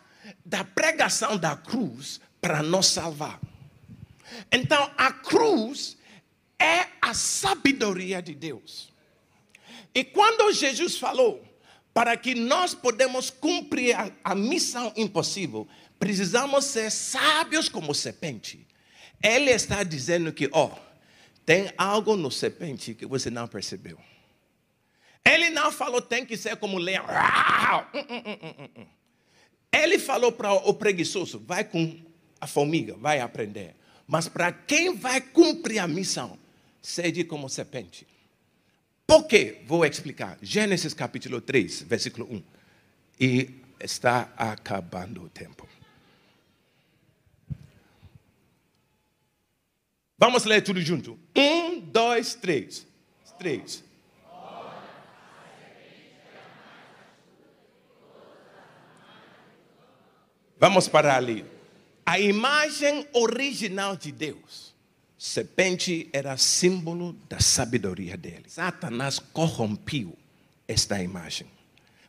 da 0.45 0.65
pregação 0.65 1.37
da 1.37 1.55
cruz 1.55 2.21
para 2.41 2.63
nos 2.63 2.87
salvar. 2.87 3.39
Então, 4.51 4.91
a 4.97 5.13
cruz 5.13 5.97
é 6.59 6.87
a 7.01 7.13
sabedoria 7.15 8.23
de 8.23 8.35
Deus. 8.35 8.93
E 9.99 10.05
quando 10.05 10.53
Jesus 10.53 10.97
falou 10.97 11.45
para 11.93 12.17
que 12.17 12.33
nós 12.33 12.73
podemos 12.73 13.31
cumprir 13.31 13.97
a, 13.97 14.13
a 14.23 14.33
missão 14.33 14.93
impossível, 14.97 15.67
precisamos 15.99 16.67
ser 16.67 16.89
sábios 16.89 17.69
como 17.69 17.93
serpente. 17.93 18.65
Ele 19.21 19.51
está 19.51 19.83
dizendo 19.83 20.33
que, 20.33 20.49
ó, 20.53 20.67
oh, 20.67 20.79
tem 21.45 21.73
algo 21.77 22.15
no 22.15 22.31
serpente 22.31 22.95
que 22.95 23.05
você 23.07 23.29
não 23.29 23.49
percebeu. 23.49 23.99
Ele 25.25 25.51
não 25.51 25.73
falou 25.73 26.01
tem 26.01 26.25
que 26.25 26.37
ser 26.37 26.57
como 26.59 26.79
leão. 26.79 27.05
Hum, 27.93 28.07
hum, 28.09 28.69
hum, 28.79 28.87
Ele 29.73 29.99
falou 29.99 30.31
para 30.31 30.53
o 30.53 30.75
preguiçoso, 30.75 31.43
vai 31.45 31.65
com 31.65 32.01
a 32.41 32.47
formiga, 32.47 32.95
vai 32.95 33.19
aprender. 33.19 33.75
Mas 34.07 34.29
para 34.29 34.53
quem 34.53 34.95
vai 34.95 35.21
cumprir 35.21 35.81
a 35.81 35.89
missão, 35.89 36.39
seja 36.81 37.25
como 37.25 37.49
serpente. 37.49 38.07
Por 39.09 39.27
quê? 39.27 39.63
Vou 39.65 39.87
explicar. 39.87 40.37
Gênesis 40.43 40.93
capítulo 40.93 41.41
3, 41.41 41.81
versículo 41.81 42.29
1. 42.31 42.43
E 43.19 43.55
está 43.81 44.31
acabando 44.37 45.23
o 45.23 45.31
tempo. 45.31 45.67
Vamos 50.19 50.45
ler 50.45 50.61
tudo 50.61 50.79
junto. 50.83 51.19
Um, 51.35 51.81
dois, 51.81 52.35
três. 52.35 52.87
Três. 53.39 53.83
Vamos 60.59 60.87
parar 60.87 61.17
ali. 61.17 61.47
A 62.05 62.21
imagem 62.21 63.09
original 63.15 63.97
de 63.97 64.13
Deus, 64.13 64.68
serpente 65.19 66.09
era 66.13 66.37
símbolo 66.37 67.17
da 67.29 67.41
sabedoria 67.41 68.17
dele. 68.17 68.45
Satanás 68.47 69.19
corrompeu 69.19 70.17
esta 70.69 71.03
imagem. 71.03 71.49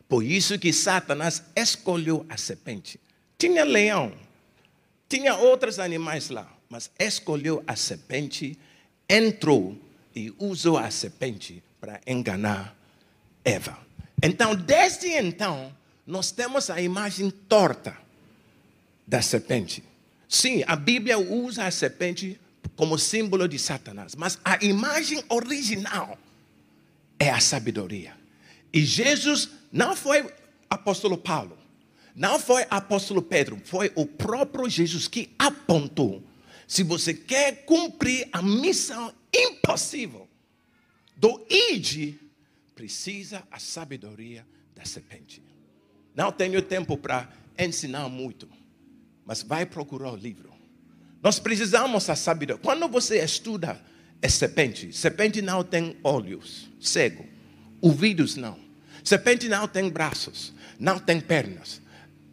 Por 0.08 0.24
isso 0.24 0.58
que 0.58 0.72
Satanás 0.72 1.42
escolheu 1.56 2.24
a 2.28 2.36
serpente. 2.36 3.00
Tinha 3.36 3.64
leão, 3.64 4.12
tinha 5.08 5.34
outros 5.34 5.78
animais 5.78 6.28
lá, 6.30 6.52
mas 6.68 6.90
escolheu 6.98 7.64
a 7.66 7.74
serpente, 7.74 8.56
entrou 9.08 9.76
e 10.14 10.32
usou 10.38 10.78
a 10.78 10.90
serpente 10.90 11.62
para 11.80 12.00
enganar 12.06 12.76
Eva. 13.44 13.78
Então, 14.22 14.54
desde 14.54 15.08
então, 15.08 15.74
nós 16.06 16.30
temos 16.30 16.70
a 16.70 16.80
imagem 16.80 17.30
torta 17.30 17.96
da 19.06 19.22
serpente. 19.22 19.82
Sim, 20.28 20.62
a 20.66 20.76
Bíblia 20.76 21.18
usa 21.18 21.64
a 21.64 21.70
serpente 21.70 22.38
como 22.76 22.98
símbolo 22.98 23.46
de 23.46 23.58
Satanás, 23.58 24.14
mas 24.14 24.38
a 24.44 24.62
imagem 24.64 25.22
original 25.28 26.18
é 27.18 27.30
a 27.30 27.40
sabedoria. 27.40 28.16
E 28.72 28.84
Jesus 28.84 29.50
não 29.70 29.94
foi 29.94 30.32
apóstolo 30.68 31.18
Paulo, 31.18 31.58
não 32.14 32.38
foi 32.38 32.64
apóstolo 32.70 33.22
Pedro, 33.22 33.60
foi 33.64 33.92
o 33.94 34.06
próprio 34.06 34.68
Jesus 34.68 35.08
que 35.08 35.34
apontou. 35.38 36.22
Se 36.66 36.82
você 36.82 37.12
quer 37.12 37.64
cumprir 37.64 38.28
a 38.32 38.40
missão 38.40 39.12
impossível 39.34 40.28
do 41.16 41.44
ID, 41.50 42.14
precisa 42.74 43.42
a 43.50 43.58
sabedoria 43.58 44.46
da 44.74 44.84
serpente. 44.84 45.42
Não 46.14 46.32
tenho 46.32 46.62
tempo 46.62 46.96
para 46.96 47.28
ensinar 47.58 48.08
muito 48.08 48.48
mas 49.30 49.44
vai 49.44 49.64
procurar 49.64 50.10
o 50.10 50.16
livro. 50.16 50.49
Nós 51.22 51.38
precisamos 51.38 52.08
a 52.08 52.16
sabedoria. 52.16 52.62
Quando 52.62 52.88
você 52.88 53.22
estuda 53.22 53.80
é 54.22 54.28
serpente, 54.28 54.92
serpente 54.92 55.40
não 55.40 55.64
tem 55.64 55.96
olhos, 56.02 56.70
cego, 56.80 57.24
ouvidos 57.80 58.36
não. 58.36 58.58
Serpente 59.02 59.48
não 59.48 59.66
tem 59.66 59.88
braços, 59.88 60.52
não 60.78 60.98
tem 60.98 61.20
pernas. 61.20 61.80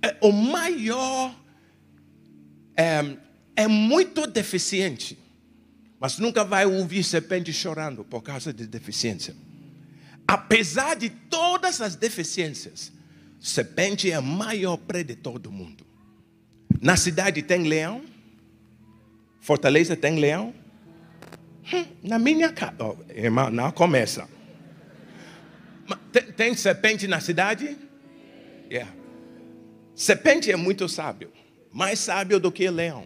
É, 0.02 0.18
o 0.22 0.32
maior 0.32 1.36
é, 2.76 3.18
é 3.56 3.68
muito 3.68 4.28
deficiente, 4.28 5.18
mas 6.00 6.20
nunca 6.20 6.44
vai 6.44 6.66
ouvir 6.66 7.04
serpente 7.04 7.52
chorando 7.54 8.04
por 8.04 8.22
causa 8.22 8.54
de 8.54 8.68
deficiência. 8.68 9.36
Apesar 10.28 10.96
de 10.96 11.10
todas 11.10 11.80
as 11.80 11.96
deficiências, 11.96 12.92
serpente 13.40 14.12
é 14.12 14.20
o 14.20 14.24
maior 14.24 14.78
predador 14.78 15.40
do 15.40 15.52
mundo. 15.52 15.86
Na 16.82 16.98
cidade 16.98 17.42
tem 17.42 17.64
leão? 17.64 18.04
Fortaleza 19.40 19.96
tem 19.96 20.20
leão? 20.20 20.54
Hum, 21.74 21.86
na 22.04 22.18
minha 22.18 22.52
casa. 22.52 22.76
Oh, 22.80 22.96
irmão, 23.12 23.50
não 23.50 23.72
começa. 23.72 24.28
Tem, 26.12 26.24
tem 26.32 26.56
serpente 26.56 27.08
na 27.08 27.20
cidade? 27.20 27.78
Yeah. 28.70 28.94
Serpente 29.96 30.52
é 30.52 30.56
muito 30.56 30.88
sábio. 30.88 31.32
Mais 31.72 32.00
sábio 32.00 32.40
do 32.40 32.52
que 32.52 32.70
leão. 32.70 33.06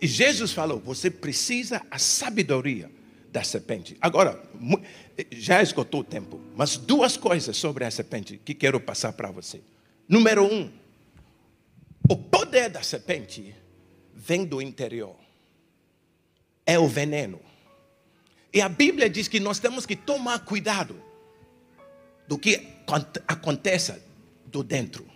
E 0.00 0.06
Jesus 0.06 0.52
falou: 0.52 0.78
você 0.78 1.10
precisa 1.10 1.82
a 1.90 1.98
sabedoria 1.98 2.90
da 3.32 3.42
serpente. 3.42 3.96
Agora, 4.00 4.40
já 5.32 5.62
esgotou 5.62 6.00
o 6.00 6.04
tempo, 6.04 6.40
mas 6.54 6.76
duas 6.76 7.16
coisas 7.16 7.56
sobre 7.56 7.84
a 7.84 7.90
serpente 7.90 8.40
que 8.44 8.54
quero 8.54 8.78
passar 8.78 9.12
para 9.12 9.30
você. 9.30 9.60
Número 10.08 10.44
um, 10.44 10.70
o 12.08 12.16
poder 12.16 12.68
da 12.68 12.82
serpente 12.82 13.54
vem 14.14 14.44
do 14.44 14.62
interior. 14.62 15.16
É 16.66 16.78
o 16.78 16.88
veneno. 16.88 17.40
E 18.52 18.60
a 18.60 18.68
Bíblia 18.68 19.10
diz 19.10 19.26
que 19.26 19.40
nós 19.40 19.58
temos 19.58 19.84
que 19.84 19.96
tomar 19.96 20.44
cuidado 20.44 21.02
do 22.26 22.38
que 22.38 22.68
aconteça 23.26 24.00
do 24.46 24.62
dentro. 24.62 25.06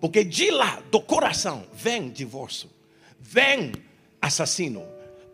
Porque 0.00 0.22
de 0.22 0.50
lá, 0.50 0.80
do 0.90 1.00
coração, 1.00 1.66
vem 1.72 2.08
divórcio, 2.08 2.70
vem 3.18 3.72
assassino. 4.22 4.86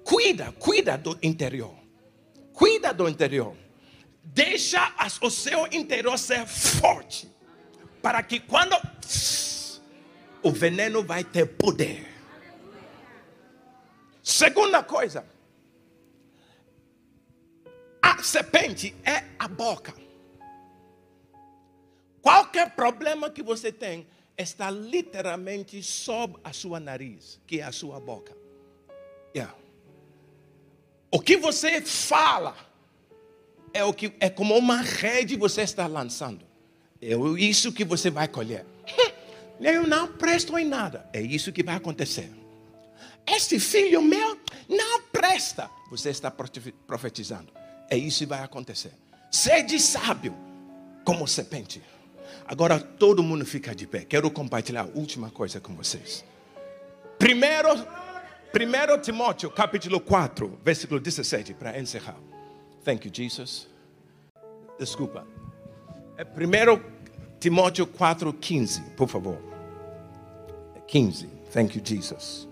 Cuida, 0.03 0.53
cuida 0.53 0.97
do 0.97 1.19
interior. 1.23 1.75
Cuida 2.53 2.93
do 2.95 3.09
interior. 3.09 3.55
Deixa 4.23 4.93
o 5.21 5.31
seu 5.31 5.67
interior 5.67 6.19
ser 6.19 6.47
forte. 6.47 7.29
Para 8.01 8.23
que 8.23 8.41
quando 8.41 8.75
o 10.43 10.51
veneno 10.51 11.03
vai 11.03 11.25
ter 11.25 11.47
poder. 11.47 12.07
Segunda 14.23 14.83
coisa, 14.83 15.27
serpente 18.25 18.95
é 19.05 19.25
a 19.39 19.49
boca. 19.49 19.95
Qualquer 22.21 22.75
problema 22.75 23.31
que 23.31 23.43
você 23.43 23.71
tem 23.71 24.07
está 24.37 24.71
literalmente 24.71 25.83
sob 25.83 26.37
a 26.43 26.53
sua 26.53 26.81
nariz, 26.81 27.41
que 27.47 27.61
é 27.61 27.65
a 27.65 27.73
sua 27.73 28.01
boca. 28.01 28.35
Yeah. 29.35 29.55
O 31.11 31.21
que 31.21 31.37
você 31.37 31.81
fala 31.83 32.57
é 33.73 33.85
o 33.85 33.93
que 33.93 34.13
é 34.19 34.31
como 34.31 34.57
uma 34.57 34.81
rede 34.81 35.37
você 35.37 35.63
está 35.63 35.87
lançando. 35.87 36.47
É 37.01 37.15
isso 37.39 37.73
que 37.73 37.85
você 37.85 38.11
vai 38.11 38.27
colher. 38.27 38.65
Eu 39.61 39.87
não 39.87 40.09
presto 40.09 40.59
em 40.59 40.65
nada. 40.65 41.09
É 41.13 41.21
isso 41.21 41.53
que 41.53 41.63
vai 41.63 41.77
acontecer. 41.77 42.31
Este 43.27 43.59
filho 43.61 44.03
meu 44.03 44.39
não 44.69 45.03
presta. 45.03 45.71
Você 45.91 46.11
está 46.11 46.31
profetizando. 46.31 47.53
É 47.91 47.97
isso 47.97 48.21
que 48.21 48.27
vai 48.27 48.43
acontecer. 48.43 48.93
Sede 49.31 49.79
sábio 49.79 50.35
como 51.05 51.27
serpente. 51.27 51.83
Agora 52.47 52.79
todo 52.79 53.23
mundo 53.23 53.45
fica 53.45 53.75
de 53.75 53.87
pé. 53.87 54.05
Quero 54.05 54.31
compartilhar 54.31 54.83
a 54.83 54.99
última 54.99 55.31
coisa 55.31 55.61
com 55.61 55.75
vocês. 55.75 56.25
Primeiro, 57.19 57.69
primeiro 58.53 58.99
Timóteo, 59.01 59.51
capítulo 59.51 60.01
4, 60.01 60.59
versículo 60.63 61.01
17, 61.01 61.55
para 61.55 61.79
encerrar. 61.79 62.17
Thank 62.85 63.07
you, 63.07 63.13
Jesus. 63.15 63.67
Desculpa. 64.79 65.27
É 66.17 66.25
primeiro 66.25 66.85
Timóteo 67.41 67.87
4, 67.87 68.33
15, 68.33 68.81
por 68.97 69.09
favor. 69.09 69.39
15. 70.87 71.27
Thank 71.53 71.77
you, 71.77 71.83
Jesus. 71.85 72.49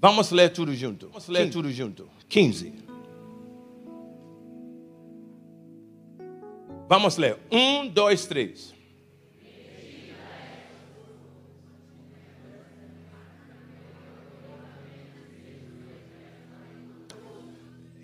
Vamos 0.00 0.30
ler 0.32 0.52
tudo 0.52 0.74
junto. 0.74 1.08
Vamos 1.08 1.28
ler 1.28 1.44
15. 1.46 1.52
tudo 1.52 1.70
junto. 1.70 2.10
15. 2.28 2.81
Vamos 6.88 7.16
ler. 7.16 7.38
Um, 7.50 7.88
dois, 7.88 8.26
três. 8.26 8.74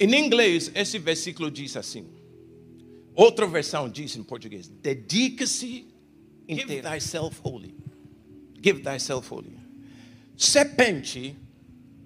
Em 0.01 0.15
inglês, 0.15 0.71
esse 0.75 0.99
versículo 0.99 1.51
diz 1.51 1.77
assim. 1.77 2.07
Outra 3.15 3.47
versão 3.47 3.89
diz 3.89 4.17
em 4.17 4.23
português: 4.23 4.69
dedica-se 4.69 5.89
Give 6.49 6.81
thyself 6.81 7.41
holy. 7.43 7.75
Give 8.63 8.81
thyself 8.81 9.29
holy. 9.31 9.59
Serpente, 10.37 11.37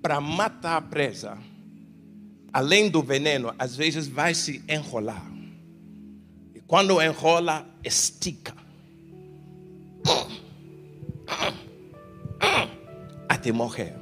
para 0.00 0.20
matar 0.20 0.78
a 0.78 0.80
presa, 0.80 1.38
além 2.52 2.90
do 2.90 3.02
veneno, 3.02 3.54
às 3.58 3.76
vezes 3.76 4.08
vai 4.08 4.34
se 4.34 4.64
enrolar. 4.68 5.31
Quando 6.72 7.02
enrola, 7.02 7.66
estica. 7.84 8.54
Até 13.28 13.52
morrer. 13.52 13.94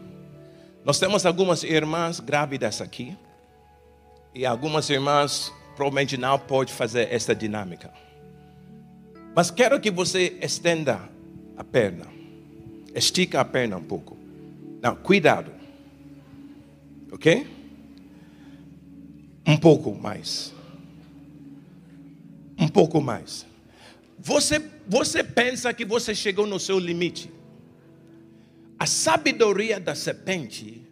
Nós 0.84 1.00
temos 1.00 1.26
algumas 1.26 1.64
irmãs 1.64 2.20
grávidas 2.20 2.80
aqui. 2.80 3.18
E 4.32 4.46
algumas 4.46 4.88
irmãs 4.88 5.52
provavelmente 5.74 6.16
não 6.16 6.38
podem 6.38 6.72
fazer 6.72 7.12
esta 7.12 7.34
dinâmica. 7.34 7.92
Mas 9.34 9.50
quero 9.50 9.80
que 9.80 9.90
você 9.90 10.38
estenda 10.40 11.00
a 11.56 11.64
perna. 11.64 12.06
Estica 12.94 13.40
a 13.40 13.44
perna 13.44 13.78
um 13.78 13.82
pouco. 13.82 14.16
Não, 14.80 14.94
cuidado. 14.94 15.50
Ok? 17.10 17.48
Um 19.44 19.56
pouco 19.56 19.92
mais 19.92 20.54
um 22.61 22.68
pouco 22.68 23.00
mais. 23.00 23.46
Você, 24.18 24.62
você 24.86 25.24
pensa 25.24 25.72
que 25.72 25.84
você 25.84 26.14
chegou 26.14 26.46
no 26.46 26.61
seu 26.61 26.78
limite. 26.78 27.32
A 28.78 28.86
sabedoria 28.86 29.80
da 29.80 29.94
serpente 29.94 30.86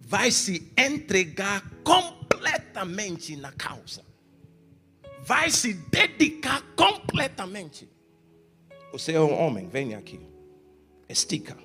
vai 0.00 0.30
se 0.30 0.72
entregar 0.76 1.70
completamente 1.84 3.36
na 3.36 3.52
causa. 3.52 4.02
Vai 5.22 5.50
se 5.50 5.74
dedicar 5.74 6.62
completamente. 6.74 7.88
Você 8.92 9.12
é 9.12 9.20
um 9.20 9.32
homem, 9.32 9.68
vem 9.68 9.94
aqui. 9.94 10.20
Estica. 11.08 11.56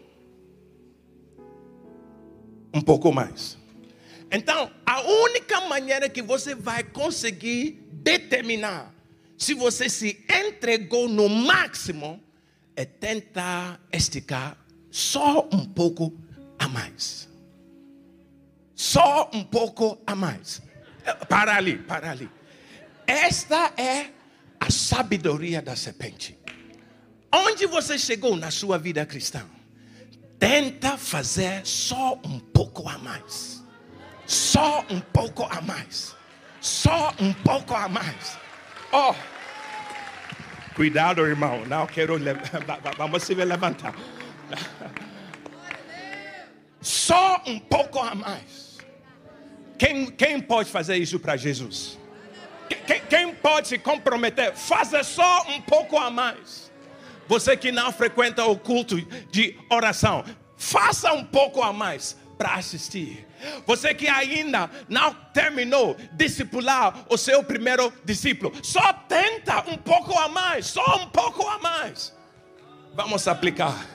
Um 2.74 2.82
pouco 2.82 3.12
mais. 3.12 3.58
Então, 4.32 4.72
a 4.86 5.02
única 5.02 5.62
maneira 5.62 6.10
que 6.10 6.22
você 6.22 6.54
vai 6.54 6.84
conseguir 6.84 7.82
determinar 7.92 8.99
se 9.40 9.54
você 9.54 9.90
se 9.90 10.24
entregou 10.30 11.08
no 11.08 11.30
máximo, 11.30 12.22
é 12.76 12.84
tentar 12.84 13.80
esticar 13.90 14.58
só 14.92 15.48
um 15.54 15.66
pouco 15.66 16.14
a 16.60 16.68
mais. 16.68 17.30
Só 18.76 19.30
um 19.34 19.42
pouco 19.42 19.98
a 20.06 20.14
mais. 20.14 20.62
Para 21.30 21.56
ali, 21.56 21.78
para 21.78 22.12
ali. 22.12 22.30
Esta 23.08 23.74
é 23.78 24.12
a 24.60 24.70
sabedoria 24.70 25.62
da 25.62 25.76
serpente. 25.76 26.38
Onde 27.32 27.66
você 27.66 27.98
chegou 27.98 28.36
na 28.36 28.52
sua 28.52 28.78
vida 28.78 29.06
cristã? 29.06 29.46
Tenta 30.38 30.98
fazer 30.98 31.66
só 31.66 32.20
um 32.26 32.40
pouco 32.40 32.90
a 32.90 32.98
mais. 32.98 33.64
Só 34.26 34.86
um 34.90 35.00
pouco 35.00 35.44
a 35.44 35.62
mais. 35.62 36.14
Só 36.60 37.14
um 37.22 37.32
pouco 37.34 37.74
a 37.74 37.88
mais. 37.88 38.38
Oh, 38.92 39.14
cuidado, 40.76 41.26
irmão. 41.26 41.66
Não 41.66 41.86
quero. 41.86 42.18
Vamos 42.98 43.24
se 43.24 43.34
levantar. 43.34 43.94
Só 46.82 47.42
um 47.46 47.60
pouco 47.60 48.00
a 48.00 48.16
mais. 48.16 48.78
Quem, 49.78 50.08
quem 50.08 50.42
pode 50.42 50.70
fazer 50.70 50.98
isso 50.98 51.20
para 51.20 51.38
Jesus? 51.38 51.98
Quem, 52.86 53.02
quem 53.02 53.36
pode 53.36 53.68
se 53.68 53.78
comprometer? 53.78 54.56
Faça 54.56 55.04
só 55.04 55.46
um 55.50 55.62
pouco 55.62 55.98
a 55.98 56.10
mais. 56.10 56.72
Você 57.28 57.56
que 57.56 57.72
não 57.72 57.92
frequenta 57.92 58.44
o 58.46 58.58
culto 58.58 59.00
de 59.32 59.56
oração, 59.70 60.26
faça 60.58 61.14
um 61.14 61.24
pouco 61.24 61.62
a 61.62 61.72
mais 61.72 62.18
para 62.40 62.56
assistir. 62.56 63.28
Você 63.68 63.94
que 63.94 64.08
ainda 64.08 64.72
não 64.88 65.14
terminou 65.34 65.98
discipular 66.14 67.06
o 67.10 67.18
seu 67.18 67.44
primeiro 67.44 67.92
discípulo, 68.06 68.54
só 68.64 68.94
tenta 68.94 69.70
um 69.70 69.76
pouco 69.76 70.18
a 70.18 70.30
mais, 70.30 70.68
só 70.68 71.04
um 71.04 71.10
pouco 71.10 71.46
a 71.46 71.60
mais. 71.60 72.16
Vamos 72.96 73.28
aplicar 73.28 73.86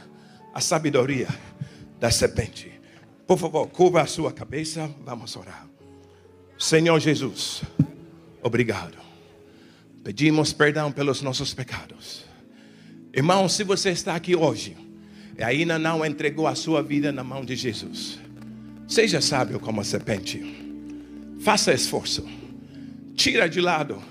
a 0.53 0.61
sabedoria 0.61 1.27
da 1.99 2.11
serpente. 2.11 2.71
Por 3.27 3.39
favor, 3.39 3.67
curva 3.69 4.03
a 4.03 4.07
sua 4.07 4.31
cabeça, 4.31 4.91
vamos 5.01 5.35
orar. 5.37 5.67
Senhor 6.59 7.01
Jesus, 7.01 7.63
obrigado. 8.43 8.99
Pedimos 10.05 10.53
perdão 10.53 10.93
pelos 10.93 11.23
nossos 11.23 11.55
pecados. 11.55 12.27
Irmão, 13.11 13.49
se 13.49 13.65
você 13.65 13.89
está 13.89 14.15
aqui 14.15 14.37
hoje 14.37 14.77
e 15.39 15.43
ainda 15.43 15.79
não 15.79 16.05
entregou 16.05 16.47
a 16.47 16.55
sua 16.55 16.83
vida 16.83 17.11
na 17.11 17.25
mão 17.25 17.43
de 17.43 17.57
Jesus, 17.57 18.19
Seja 18.87 19.21
sábio 19.21 19.59
como 19.59 19.81
a 19.81 19.85
serpente. 19.85 20.43
Faça 21.41 21.73
esforço. 21.73 22.27
Tira 23.15 23.49
de 23.49 23.61
lado 23.61 24.03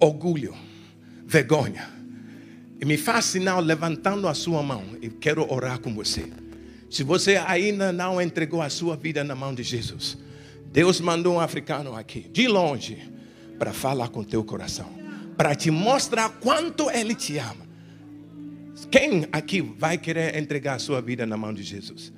orgulho, 0.00 0.54
vergonha. 1.26 1.88
E 2.80 2.84
me 2.84 2.96
faz 2.96 3.24
sinal 3.24 3.60
levantando 3.60 4.28
a 4.28 4.34
sua 4.34 4.62
mão. 4.62 4.84
E 5.02 5.08
quero 5.08 5.50
orar 5.52 5.80
com 5.80 5.94
você. 5.94 6.30
Se 6.88 7.02
você 7.02 7.36
ainda 7.36 7.92
não 7.92 8.20
entregou 8.20 8.62
a 8.62 8.70
sua 8.70 8.96
vida 8.96 9.24
na 9.24 9.34
mão 9.34 9.54
de 9.54 9.62
Jesus, 9.62 10.16
Deus 10.72 11.00
mandou 11.00 11.34
um 11.34 11.40
africano 11.40 11.94
aqui, 11.94 12.28
de 12.32 12.46
longe, 12.46 13.10
para 13.58 13.72
falar 13.72 14.08
com 14.08 14.22
teu 14.22 14.44
coração, 14.44 14.88
para 15.36 15.54
te 15.54 15.70
mostrar 15.70 16.28
quanto 16.40 16.90
Ele 16.90 17.14
te 17.14 17.36
ama. 17.38 17.66
Quem 18.90 19.26
aqui 19.32 19.60
vai 19.60 19.98
querer 19.98 20.36
entregar 20.36 20.74
a 20.74 20.78
sua 20.78 21.02
vida 21.02 21.26
na 21.26 21.36
mão 21.36 21.52
de 21.52 21.62
Jesus? 21.62 22.12